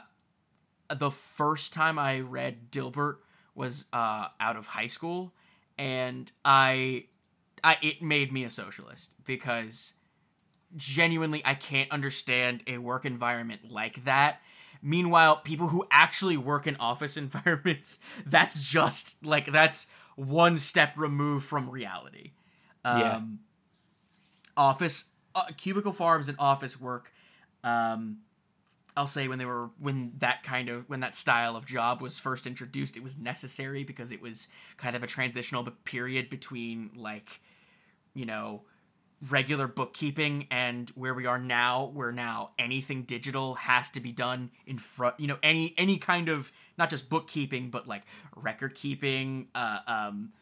[0.94, 3.16] the first time I read Dilbert
[3.54, 5.32] was uh, out of high school,
[5.78, 7.04] and I,
[7.62, 9.94] I it made me a socialist because
[10.76, 14.40] genuinely I can't understand a work environment like that.
[14.82, 21.46] Meanwhile, people who actually work in office environments, that's just like that's one step removed
[21.46, 22.32] from reality.
[22.84, 23.20] Um, Yeah.
[24.56, 25.04] Office
[25.34, 27.12] uh, cubicle farms and office work.
[27.64, 28.18] Um,
[28.96, 32.18] I'll say when they were when that kind of when that style of job was
[32.18, 37.40] first introduced, it was necessary because it was kind of a transitional period between like,
[38.14, 38.62] you know,
[39.28, 44.50] regular bookkeeping and where we are now, where now anything digital has to be done
[44.66, 45.18] in front.
[45.18, 48.02] You know, any any kind of not just bookkeeping, but like
[48.34, 50.32] record keeping, uh, um,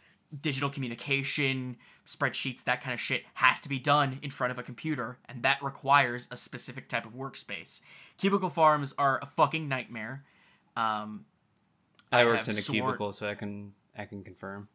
[0.40, 1.76] digital communication,
[2.06, 5.42] spreadsheets, that kind of shit has to be done in front of a computer, and
[5.42, 7.80] that requires a specific type of workspace.
[8.18, 10.24] Cubicle farms are a fucking nightmare.
[10.76, 11.24] Um,
[12.12, 14.68] I worked in a sworn- cubicle, so I can I can confirm.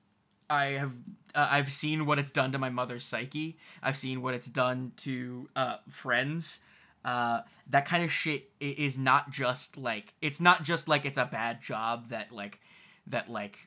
[0.53, 0.93] I have
[1.35, 3.57] uh, I've seen what it's done to my mother's psyche.
[3.81, 6.59] I've seen what it's done to uh, friends.
[7.05, 11.25] uh, that kind of shit is not just like it's not just like it's a
[11.25, 12.59] bad job that like
[13.07, 13.57] that like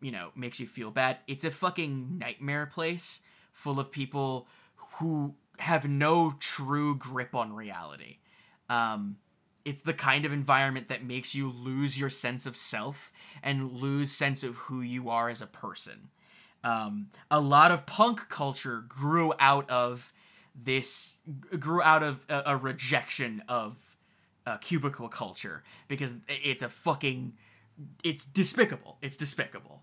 [0.00, 1.18] you know makes you feel bad.
[1.26, 3.20] It's a fucking nightmare place
[3.52, 4.48] full of people
[4.98, 8.18] who have no true grip on reality.
[8.68, 9.16] Um,
[9.64, 13.12] it's the kind of environment that makes you lose your sense of self
[13.42, 16.10] and lose sense of who you are as a person.
[16.64, 20.12] Um, a lot of punk culture grew out of
[20.54, 21.18] this
[21.58, 23.76] grew out of a, a rejection of
[24.46, 27.34] uh, cubicle culture because it's a fucking
[28.04, 28.98] it's despicable.
[29.02, 29.82] It's despicable.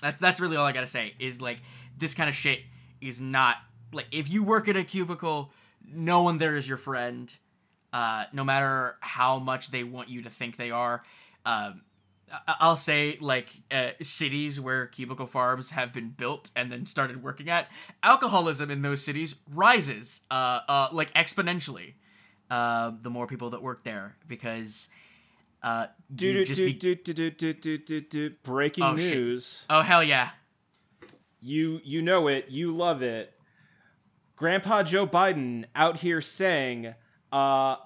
[0.00, 1.14] That's that's really all I gotta say.
[1.18, 1.60] Is like
[1.96, 2.60] this kind of shit
[3.00, 3.56] is not
[3.92, 5.50] like if you work at a cubicle,
[5.86, 7.34] no one there is your friend.
[7.92, 11.02] Uh, no matter how much they want you to think they are.
[11.44, 11.82] Um,
[12.46, 17.48] I'll say like uh, cities where cubicle farms have been built and then started working
[17.50, 17.68] at
[18.02, 21.94] alcoholism in those cities rises uh, uh, like exponentially.
[22.50, 24.88] Uh, the more people that work there because
[25.62, 28.30] uh, Do do just do do do do do do do.
[28.42, 29.14] Breaking Oh, shit.
[29.14, 29.64] news.
[29.70, 30.30] oh hell yeah
[31.40, 32.48] You you know it.
[32.50, 33.32] You love it.
[34.36, 36.94] Grandpa Joe Biden out here saying,
[37.30, 37.76] uh,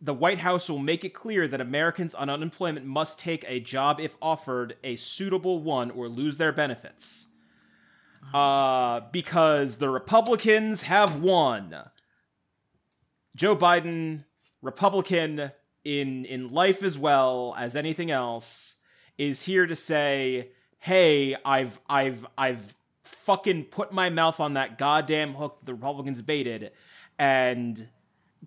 [0.00, 4.00] the White House will make it clear that Americans on unemployment must take a job
[4.00, 7.26] if offered a suitable one or lose their benefits.
[8.32, 11.74] Uh, because the Republicans have won.
[13.34, 14.24] Joe Biden,
[14.62, 15.52] Republican
[15.84, 18.76] in in life as well as anything else,
[19.16, 25.34] is here to say, "Hey, I've I've I've fucking put my mouth on that goddamn
[25.34, 26.72] hook that the Republicans baited,
[27.18, 27.88] and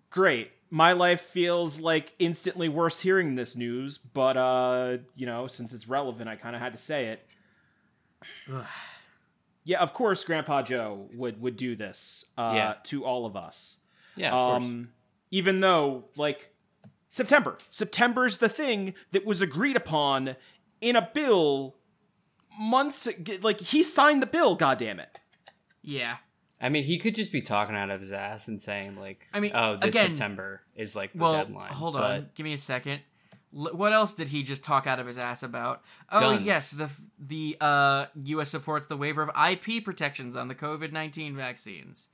[0.09, 0.51] great.
[0.73, 5.87] My life feels like instantly worse hearing this news, but uh, you know, since it's
[5.87, 7.27] relevant, I kind of had to say it.
[8.51, 8.65] Ugh.
[9.65, 12.73] Yeah, of course, Grandpa Joe would would do this uh, Yeah.
[12.85, 13.77] to all of us.
[14.17, 14.61] Yeah, of.
[14.61, 14.89] Um,
[15.31, 16.49] even though like
[17.09, 20.35] September, September's the thing that was agreed upon
[20.81, 21.75] in a bill
[22.59, 23.07] months.
[23.41, 24.55] Like he signed the bill.
[24.55, 25.19] God damn it.
[25.81, 26.17] yeah
[26.63, 29.39] I mean, he could just be talking out of his ass and saying like, I
[29.41, 32.53] mean, "Oh, this again- September is like the well deadline." hold but- on give me
[32.53, 33.01] a second
[33.55, 36.45] L- what else did he just talk out of his ass about oh Guns.
[36.45, 36.89] yes the
[37.19, 42.07] the uh us supports the waiver of ip protections on the covid-19 vaccines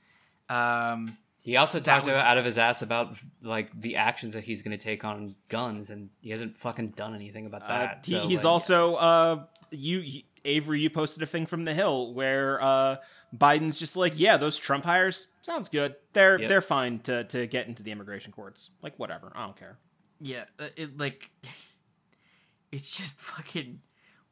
[0.49, 4.33] um He also That talked was- about, out of his ass about like the actions
[4.33, 7.67] that he's going to take on guns, and he hasn't fucking done anything about Uh,
[7.67, 8.05] that.
[8.05, 10.81] he, So, he's like, also uh, you he- Avery.
[10.81, 12.97] You posted a thing from the Hill where uh,
[13.35, 15.95] Biden's just like, yeah, those Trump hires sounds good.
[16.13, 16.49] They're Yep.
[16.49, 18.71] they're fine to to get into the immigration courts.
[18.81, 19.77] Like whatever, I don't care.
[20.19, 21.29] yeah uh, it like
[22.71, 23.81] it's just fucking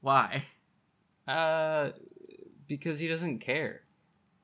[0.01, 0.45] why
[1.27, 1.91] uh,
[2.67, 3.81] because he doesn't care.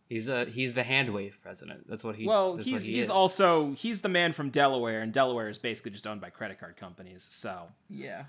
[0.10, 1.88] He's a he's the hand wave president.
[1.90, 2.28] That's what he.
[2.28, 3.10] well, he's he he's is.
[3.10, 6.78] also he's the man from Delaware, and Delaware is basically just owned by credit card
[6.78, 7.26] companies.
[7.32, 8.26] So yeah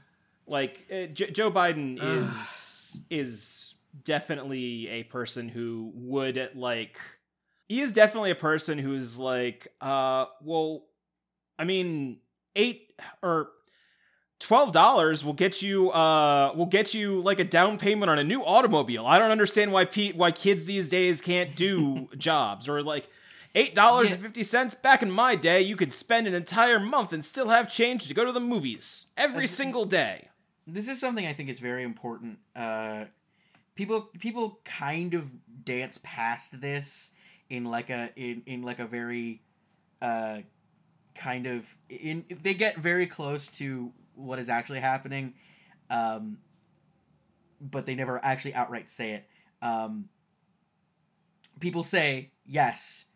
[0.46, 3.63] like uh, J- Joe Biden is is
[4.02, 6.98] definitely a person who would like
[7.68, 10.84] he is definitely a person who's like uh well
[11.58, 12.18] I mean
[12.56, 12.92] 8
[13.22, 13.50] or
[14.40, 18.24] Twelve dollars will get you uh will get you like a down payment on a
[18.24, 19.06] new automobile.
[19.06, 23.08] I don't understand why pe- why kids these days can't do jobs or like
[23.54, 24.74] eight dollars and fifty cents.
[24.74, 28.12] Back in my day, you could spend an entire month and still have change to
[28.12, 30.28] go to the movies every single day.
[30.66, 32.38] this is something I think is very important.
[32.54, 33.04] Uh,
[33.74, 35.30] people people kind of
[35.64, 37.10] dance past this
[37.50, 39.42] in like a in, in like a very
[40.00, 40.38] uh,
[41.14, 45.34] kind of in they get very close to what is actually happening,
[45.90, 46.38] um,
[47.60, 49.24] but they never actually outright say it.
[49.62, 50.08] Um,
[51.60, 53.06] people say yes.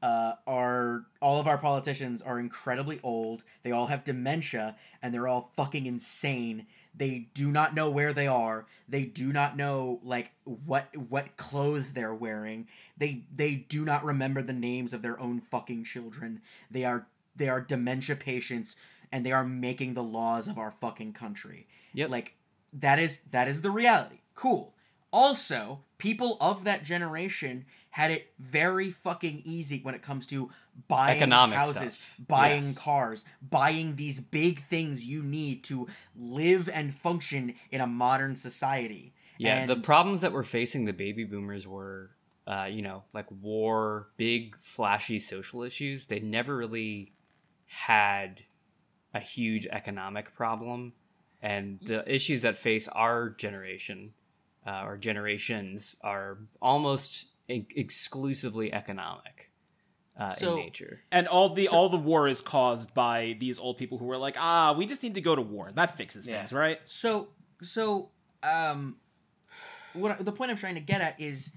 [0.00, 3.42] Uh, our all of our politicians are incredibly old.
[3.62, 6.66] They all have dementia, and they're all fucking insane.
[6.94, 8.66] They do not know where they are.
[8.88, 12.68] They do not know like what what clothes they're wearing.
[12.96, 16.42] They they do not remember the names of their own fucking children.
[16.70, 18.76] They are they are dementia patients,
[19.10, 21.66] and they are making the laws of our fucking country.
[21.94, 22.10] Yep.
[22.10, 22.36] Like
[22.72, 24.20] that is that is the reality.
[24.34, 24.74] Cool.
[25.12, 30.50] Also, people of that generation had it very fucking easy when it comes to
[30.88, 32.14] buying Economic houses, stuff.
[32.28, 32.78] buying Yes.
[32.78, 39.14] cars, buying these big things you need to live and function in a modern society.
[39.38, 42.10] Yeah, the problems that were facing the baby boomers were,
[42.46, 46.06] uh, you know, like war, big, flashy social issues.
[46.06, 47.12] They never really
[47.66, 48.40] had
[49.14, 50.92] a huge economic problem.
[51.40, 54.12] And the issues that face our generation
[54.66, 59.44] uh, or generations are almost e- exclusively economic.
[60.16, 61.04] uh, So- in nature.
[61.12, 64.18] And all the So- all the war is caused by these old people who were
[64.18, 65.70] like, ah, we just need to go to war.
[65.70, 66.38] That fixes Yeah.
[66.38, 66.80] things, right?
[66.86, 67.28] So
[67.62, 68.10] so
[68.42, 68.96] um
[69.92, 71.52] what the point I'm trying to get at is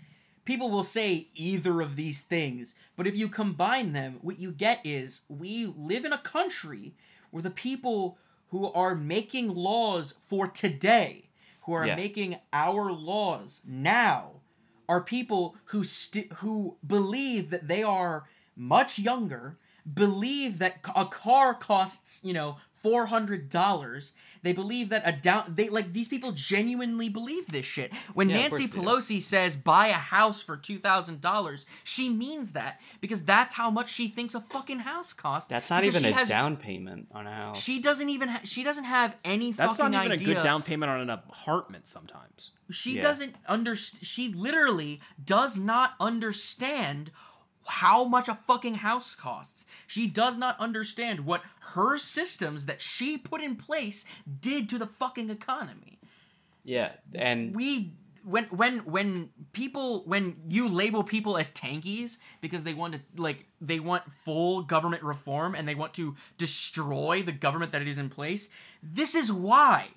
[0.46, 4.80] people will say either of these things, but if you combine them, what you get
[4.86, 6.94] is we live in a country
[7.32, 8.20] where the people
[8.50, 11.30] who are making laws for today,
[11.62, 11.96] who are Yeah.
[11.96, 14.41] making our laws now,
[14.88, 19.58] are people who st- who believe that they are much younger,
[19.92, 24.14] believe that a car costs, you know, four hundred dollars.
[24.44, 27.92] They believe that a down they like these people genuinely believe this shit.
[28.14, 29.18] When Yeah, Nancy course do.
[29.18, 33.70] Pelosi says buy a house for two thousand dollars, she means that because that's how
[33.70, 35.48] much she thinks a fucking house costs.
[35.50, 37.62] That's not even a has- down payment on a house.
[37.62, 40.32] She doesn't even ha- she doesn't have any That's fucking not even idea.
[40.32, 42.52] a good down payment on an apartment sometimes.
[42.72, 43.02] She Yeah.
[43.04, 44.06] doesn't understand.
[44.06, 47.12] She literally does not understand
[47.68, 49.66] how much a fucking house costs.
[49.88, 51.44] She does not understand what
[51.74, 54.06] her systems that she put in place
[54.40, 56.00] did to the fucking economy.
[56.64, 57.94] yeah, and We
[58.24, 63.48] when when when people when you label people as tankies because they want to like
[63.60, 68.10] they want full government reform and they want to destroy the government that is in
[68.10, 68.50] place
[68.84, 69.88] this is why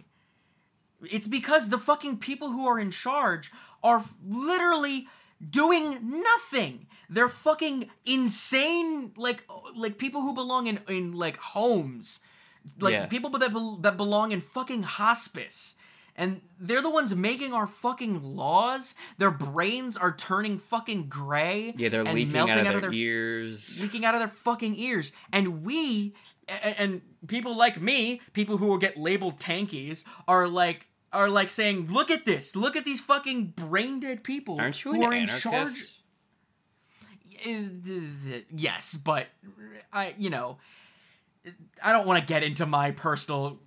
[1.02, 3.52] it's because the fucking people who are in charge
[3.82, 5.06] are literally
[5.50, 9.44] doing nothing they're fucking insane like
[9.76, 12.20] like people who belong in in like homes
[12.80, 13.06] like Yeah.
[13.06, 15.74] people that bel that belong in fucking hospice
[16.16, 18.94] and they're the ones making our fucking laws.
[19.18, 21.74] Their brains are turning fucking gray.
[21.76, 23.80] yeah, they're and leaking melting out of their, their ears.
[23.80, 25.12] leaking out of their fucking ears.
[25.32, 26.14] And we
[26.46, 31.50] and, and people like me, people who will get labeled tankies, are like are like
[31.50, 32.54] saying, "Look at this!
[32.54, 36.00] Look at these fucking brain dead people Aren't you who an are in charge."
[37.46, 37.50] Uh,
[38.54, 39.26] yes, but
[39.92, 40.58] I, you know,
[41.82, 43.60] I don't want to get into my personal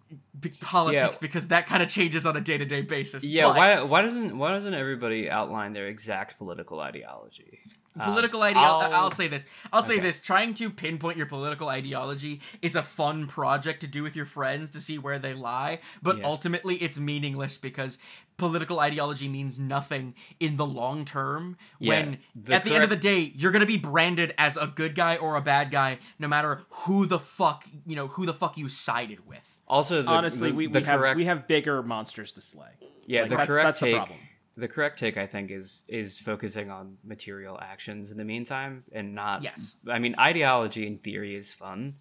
[0.62, 1.18] politics Yeah.
[1.22, 3.24] because that kind of changes on a day to day basis.
[3.24, 7.60] Yeah, but why why doesn't why doesn't everybody outline their exact political ideology?
[8.00, 8.94] Um, Political ideology.
[8.94, 9.46] I'll, I'll- say this.
[9.74, 10.20] I'll say this.
[10.20, 14.70] Trying to pinpoint your political ideology is a fun project to do with your friends
[14.72, 16.26] to see where they lie, but Yeah.
[16.26, 17.98] ultimately it's meaningless because
[18.38, 21.58] political ideology means nothing in the long term.
[21.80, 24.68] Yeah, when the at the end of the day, you're gonna be branded as a
[24.68, 28.34] good guy or a bad guy, no matter who the fuck you know who the
[28.34, 29.60] fuck you sided with.
[29.68, 32.70] Also, the, Honestly, the, we, the we have we have bigger monsters to slay.
[33.06, 34.20] yeah Like, the that's, correct that's the problem.
[34.58, 39.14] The correct take, I think, is is focusing on material actions in the meantime, and
[39.14, 39.44] not.
[39.44, 39.78] Yes.
[39.88, 41.96] I mean, ideology and theory is fun,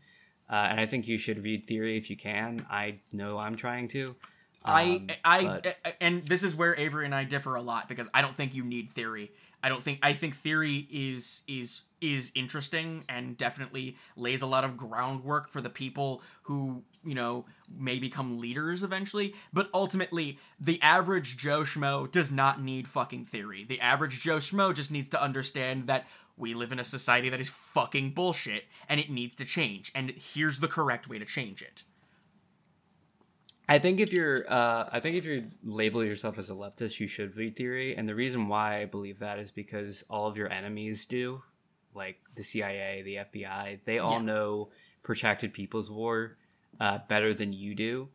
[0.51, 2.65] uh, and I think you should read theory if you can.
[2.71, 4.17] I know I'm trying to.
[4.65, 8.09] Um, I I but- and this is where Avery and I differ a lot because
[8.15, 9.33] I don't think you need theory.
[9.63, 14.65] I don't think I think theory is is is interesting and definitely lays a lot
[14.65, 17.47] of groundwork for the people who, you know,
[17.79, 23.65] may become leaders eventually, but ultimately the average Joe Schmo does not need fucking theory.
[23.65, 27.41] The average Joe Schmo just needs to understand that we live in a society that
[27.41, 31.63] is fucking bullshit and it needs to change and here's the correct way to change
[31.63, 31.85] it.
[33.69, 37.09] I think if you're, uh, I think if you label yourself as a leftist, you
[37.09, 40.49] should read theory, and the reason why I believe that is because all of your
[40.53, 41.43] enemies do,
[41.93, 44.23] like the CIA, the FBI, they all Yeah.
[44.23, 44.71] know
[45.03, 46.37] protracted people's war
[46.81, 48.09] uh, better than you do,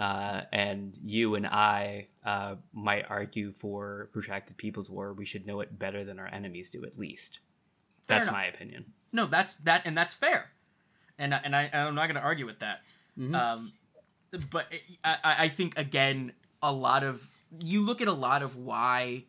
[0.00, 5.12] uh, and you and I uh, might argue for protracted people's war.
[5.12, 7.40] We should know it better than our enemies do, at least.
[8.06, 8.38] Fair That's enough.
[8.40, 8.84] my opinion.
[9.12, 10.50] No, that's that, and that's fair,
[11.18, 12.82] and and I I'm not going to argue with that.
[13.18, 13.34] Mhm.
[13.34, 13.72] Um,
[14.50, 14.66] but
[15.02, 19.24] I I I think again a lot of you look at a lot of why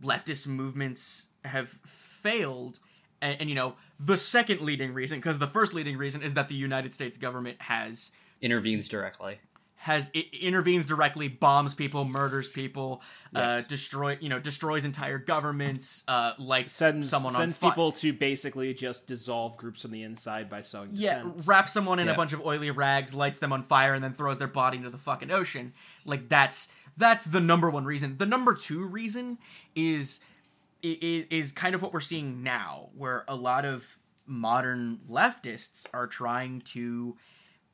[0.00, 2.78] leftist movements have failed,
[3.20, 6.48] and, and you know the second leading reason because the first leading reason is that
[6.48, 8.10] the United States government has
[8.40, 9.40] Intervenes directly.
[9.82, 13.00] has it intervenes directly, bombs people, murders people,
[13.34, 13.66] uh, Yes.
[13.66, 18.74] destroy you know destroys entire governments, uh, like Sends someone sends fi- people to basically
[18.74, 21.42] just dissolve groups from the inside by sowing Yeah, dissent.
[21.46, 24.38] wrap someone in a bunch of oily rags, lights them on fire, and then throws
[24.38, 25.72] their body into the fucking ocean.
[26.04, 28.18] Like that's that's the number one reason.
[28.18, 29.38] The number two reason
[29.76, 30.18] is
[30.82, 33.84] is, is kind of what we're seeing now, where a lot of
[34.26, 37.16] modern leftists are trying to,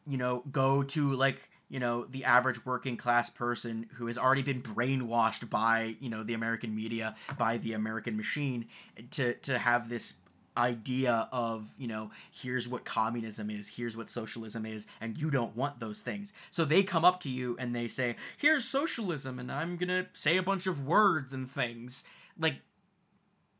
[0.07, 4.43] you know, go to like you know the average working class person who has already
[4.43, 8.67] been brainwashed by you know the American media, by the American machine,
[9.13, 10.15] to to have this
[10.57, 15.57] idea of you know here's what communism is here's what socialism is and you don't
[15.57, 16.33] want those things.
[16.51, 20.37] So they come up to you and they say here's socialism and i'm gonna say
[20.37, 22.05] a bunch of words and things.
[22.39, 22.57] Like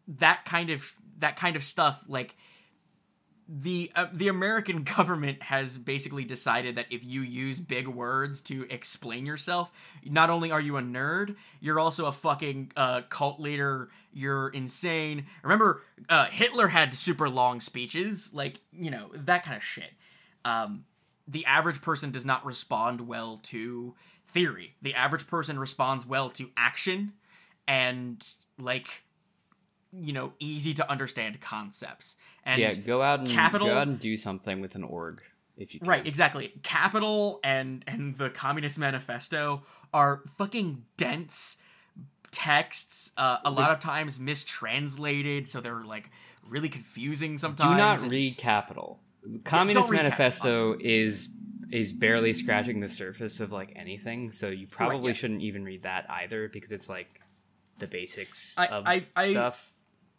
[0.07, 2.37] that kind of that kind of stuff like
[3.49, 8.67] the uh, the American government has basically decided that if you use big words to
[8.71, 9.73] explain yourself,
[10.05, 13.91] not only are you a nerd, you're also a fucking uh, cult leader.
[14.13, 15.27] You're insane.
[15.43, 19.93] Remember, uh, Hitler had super long speeches, like you know that kind of shit.
[20.45, 20.85] Um,
[21.27, 23.95] the average person does not respond well to
[24.27, 24.75] theory.
[24.83, 27.15] The average person responds well to action
[27.67, 28.27] and
[28.59, 29.05] like
[30.01, 32.17] you know easy to understand concepts.
[32.45, 35.23] And yeah, go out and capital- go out and do something with an org
[35.57, 35.89] if you can.
[35.89, 36.53] Right, exactly.
[36.63, 41.59] Capital and and the Communist Manifesto are fucking dense
[42.31, 43.13] texts.
[43.17, 46.11] Uh, a lot of times mistranslated, so they're like
[46.47, 47.71] really confusing sometimes.
[47.71, 49.01] Do not and- read Capital.
[49.45, 51.29] Communist Manifesto is
[51.73, 55.17] is barely scratching the surface of like anything, so you probably yeah.
[55.17, 57.21] shouldn't even read that either because it's like
[57.79, 59.71] the basics I- of I- stuff.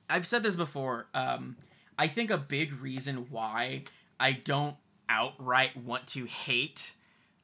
[0.10, 1.08] I've said this before.
[1.14, 1.58] Um,
[1.98, 3.84] I think a big reason why
[4.20, 4.76] I don't
[5.10, 6.94] outright want to hate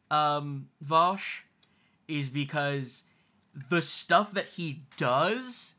[0.09, 1.41] um, Vaush
[2.07, 3.03] is because
[3.69, 5.75] the stuff that he does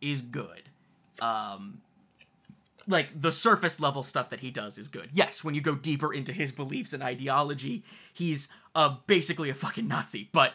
[0.00, 0.62] is good.
[1.20, 1.80] Um,
[2.88, 5.10] like the surface level stuff that he does is good.
[5.12, 9.88] Yes, when you go deeper into his beliefs and ideology, he's uh basically a fucking
[9.88, 10.28] Nazi.
[10.32, 10.52] But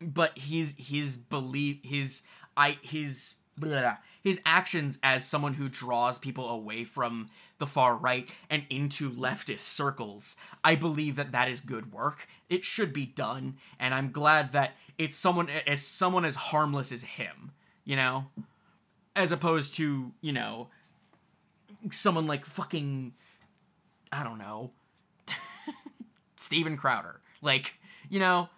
[0.00, 2.22] but his his belief his
[2.56, 7.28] I his blah, his actions as someone who draws people away from
[7.58, 10.36] the far right and into leftist circles.
[10.62, 12.26] I believe that that is good work.
[12.48, 17.02] It should be done and i'm glad that it's someone as someone as harmless as
[17.02, 17.52] him
[17.84, 18.26] you know?
[19.16, 20.68] As opposed to you know
[21.90, 23.12] someone like fucking
[24.10, 24.70] i don't know
[26.36, 27.20] Steven Crowder.
[27.40, 27.74] Like
[28.08, 28.48] you know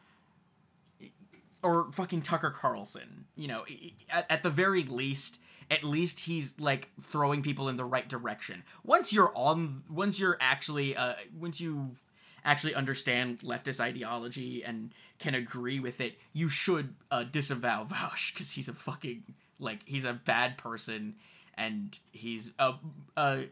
[1.66, 3.24] or fucking Tucker Carlson.
[3.34, 3.64] You know,
[4.08, 8.62] at, at the very least, at least he's like throwing people in the right direction.
[8.84, 11.96] Once you're on, once you're actually, uh, once you
[12.44, 18.52] actually understand leftist ideology and can agree with it, you should uh, disavow Vaush because
[18.52, 19.24] he's a fucking
[19.58, 21.16] like he's a bad person
[21.54, 22.74] and he's a,
[23.16, 23.44] a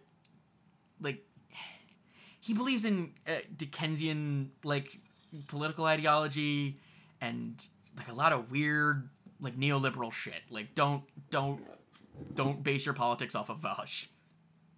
[1.01, 1.25] like
[2.41, 5.01] he believes in uh, Dickensian like
[5.49, 6.79] political ideology
[7.21, 7.67] and
[7.97, 9.09] like a lot of weird
[9.41, 10.43] like neoliberal shit.
[10.51, 11.61] Like don't don't
[12.35, 14.07] don't base your politics off of Vaush.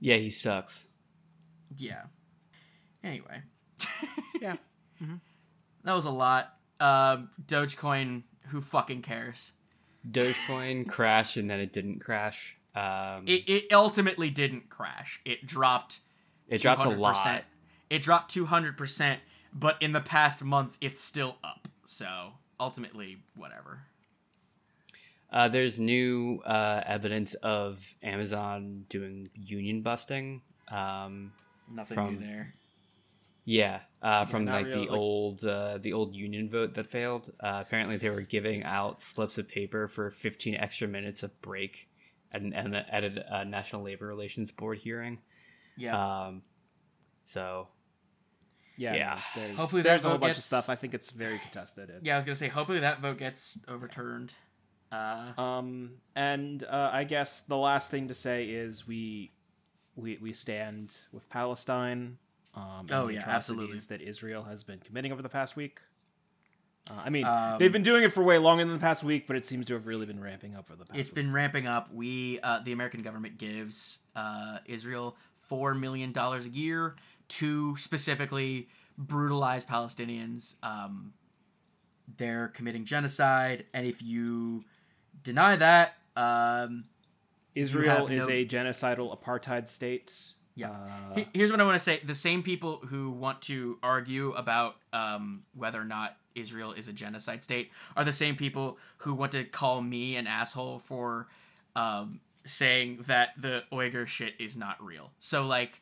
[0.01, 0.87] Yeah, he sucks.
[1.77, 2.03] Yeah.
[3.03, 3.43] Anyway,
[4.41, 4.57] Yeah.
[5.85, 6.55] that was a lot.
[6.81, 8.23] Um, Dogecoin.
[8.49, 9.53] Who fucking cares?
[10.09, 12.57] Dogecoin crashed and then it didn't crash.
[12.75, 15.21] Um, It it ultimately didn't crash.
[15.25, 16.01] It dropped.
[16.49, 17.45] it dropped a lot.
[17.89, 19.21] It dropped two hundred percent,
[19.53, 21.69] but in the past month, it's still up.
[21.87, 23.81] So ultimately, whatever.
[25.33, 30.43] Uh, there's new uh, evidence of Amazon doing union busting.
[30.71, 31.33] Um,
[31.71, 32.55] Nothing From- new there.
[33.45, 36.87] yeah, uh, from not like really, the like- old uh, the old union vote that
[36.91, 37.33] failed.
[37.41, 41.89] Uh, apparently, they were giving out slips of paper for 15 extra minutes of break
[42.33, 45.19] at an, at a, at a uh, National Labor Relations Board hearing.
[45.77, 46.27] Yeah.
[46.27, 46.43] Um,
[47.25, 47.67] so
[48.77, 48.95] Yeah.
[48.95, 49.21] Yeah.
[49.35, 50.69] There's, Hopefully there's a whole vote bunch of stuff.
[50.69, 51.91] I think it's very contested.
[51.91, 52.49] It's, yeah, I was gonna say.
[52.49, 54.35] Hopefully that vote gets overturned.
[54.93, 59.33] Uh, Um, and uh, I guess the last thing to say is we
[59.97, 62.19] we we stand with Palestine.
[62.55, 63.79] Um, Oh, the yeah, atrocities absolutely.
[63.89, 65.81] That Israel has been committing over the past week.
[66.89, 69.27] Uh, I mean, Um, they've been doing it for way longer than the past week,
[69.27, 70.99] but it seems to have really been ramping up for the past.
[70.99, 71.15] it's week.
[71.17, 71.93] been ramping up.
[71.93, 76.95] We, uh, the American government, gives uh, Israel four million dollars a year
[77.29, 78.69] to specifically
[78.99, 80.55] brutalize Palestinians.
[80.63, 81.13] Um,
[82.17, 84.65] they're committing genocide, and if you
[85.23, 86.85] deny that, um,
[87.55, 90.33] Israel is no- a genocidal apartheid state.
[90.55, 90.71] Yeah.
[90.71, 94.77] Uh, Here's what I want to say: the same people who want to argue about
[94.93, 99.33] um, whether or not Israel is a genocide state are the same people who want
[99.33, 101.29] to call me an asshole for
[101.75, 105.11] um, saying that the Uyghur shit is not real.
[105.19, 105.81] So like,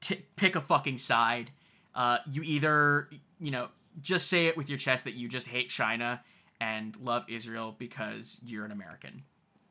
[0.00, 1.50] t- pick a fucking side.
[1.94, 3.08] Uh, you either
[3.40, 3.68] you know
[4.00, 6.22] just say it with your chest that you just hate China
[6.60, 9.22] and love Israel because you're an American.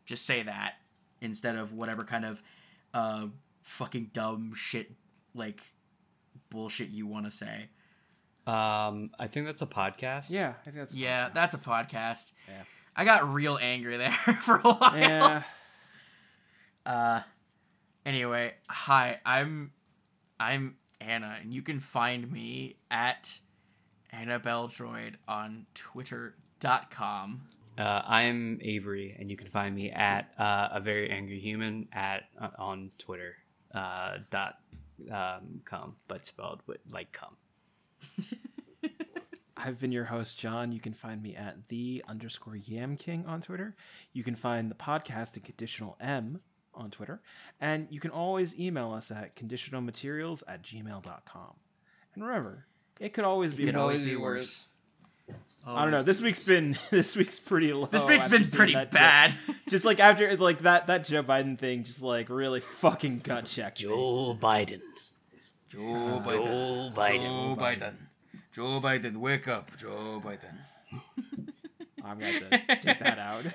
[0.05, 0.73] Just say that
[1.21, 2.41] instead of whatever kind of
[2.93, 3.27] uh,
[3.63, 4.91] fucking dumb shit
[5.33, 5.61] like
[6.49, 7.69] bullshit you want to say.
[8.47, 10.25] um, I think that's a podcast.
[10.29, 11.33] yeah, I think that's a Yeah, podcast.
[11.33, 12.31] that's a podcast.
[12.47, 12.63] Yeah.
[12.95, 14.11] I got real angry there
[14.41, 14.97] for a while.
[14.97, 15.43] yeah.
[16.85, 17.21] Uh
[18.05, 19.71] anyway, hi, I'm
[20.39, 23.39] I'm Anna and you can find me at
[24.11, 27.41] Annabelle Droid on twitter.com.
[27.77, 32.23] Uh, I'm Avery, and you can find me at uh, a very angry human at
[32.39, 33.35] uh, on Twitter.
[33.73, 34.57] uh, dot
[35.11, 37.37] um, com, but spelled with like cum.
[39.57, 40.71] I've been your host, John.
[40.71, 43.75] You can find me at the underscore Yam King on Twitter.
[44.11, 46.41] You can find the podcast at Conditional M
[46.81, 47.21] on Twitter.
[47.59, 51.53] And you can always email us at conditionalmaterials at gmail.com.
[52.13, 52.65] And remember,
[52.99, 53.81] it could always be could worse.
[53.81, 54.65] always be be worse.
[55.65, 56.03] I don't know.
[56.03, 57.85] This week's been this week's pretty low.
[57.85, 59.33] This week's after been pretty bad.
[59.47, 63.45] Joe- just like after like that that Joe Biden thing, just like really fucking gut
[63.45, 63.89] checked me.
[63.89, 64.81] Joe Biden.
[65.69, 67.21] Joe Joe Biden.
[67.21, 67.93] Joe Biden.
[68.51, 70.57] Joe Biden, wake up, Joe Biden.
[72.03, 73.45] I'm gonna have to take that out.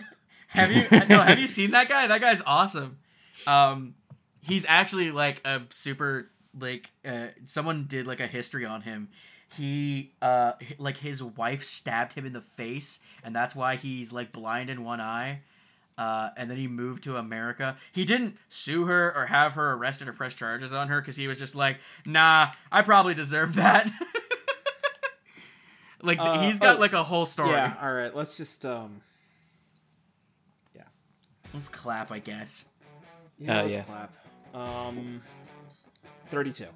[0.49, 1.21] Have you no?
[1.21, 2.07] Have you seen that guy?
[2.07, 2.99] That guy's awesome.
[3.47, 3.95] Um,
[4.41, 9.09] he's actually like a super like uh, someone did like a history on him.
[9.57, 14.33] He uh like his wife stabbed him in the face, and that's why he's like
[14.33, 15.41] blind in one eye.
[15.99, 17.77] Uh, and then he moved to America.
[17.91, 21.27] He didn't sue her or have her arrested or press charges on her because he
[21.27, 23.91] was just like, nah, I probably deserve that.
[26.03, 27.51] like Uh, he's got oh, like a whole story.
[27.51, 27.75] Yeah.
[27.81, 28.15] All right.
[28.15, 29.01] Let's just um.
[30.75, 30.83] Yeah.
[31.55, 32.67] Let's clap, I guess.
[33.39, 33.83] Yeah, uh, let's yeah.
[33.83, 34.13] clap.
[34.55, 35.23] Um,
[36.31, 36.67] 32.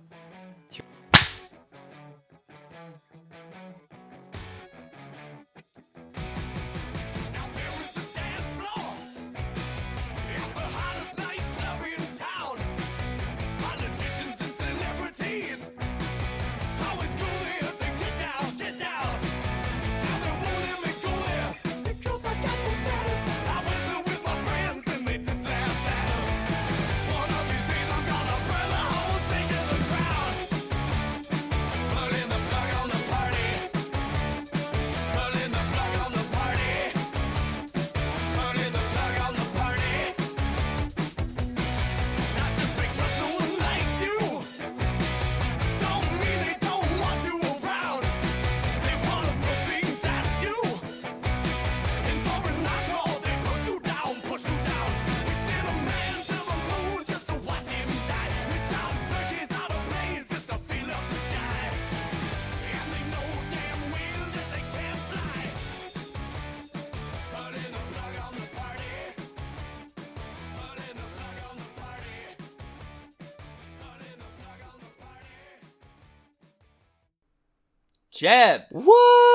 [78.20, 78.66] Jeb.
[78.68, 79.29] What?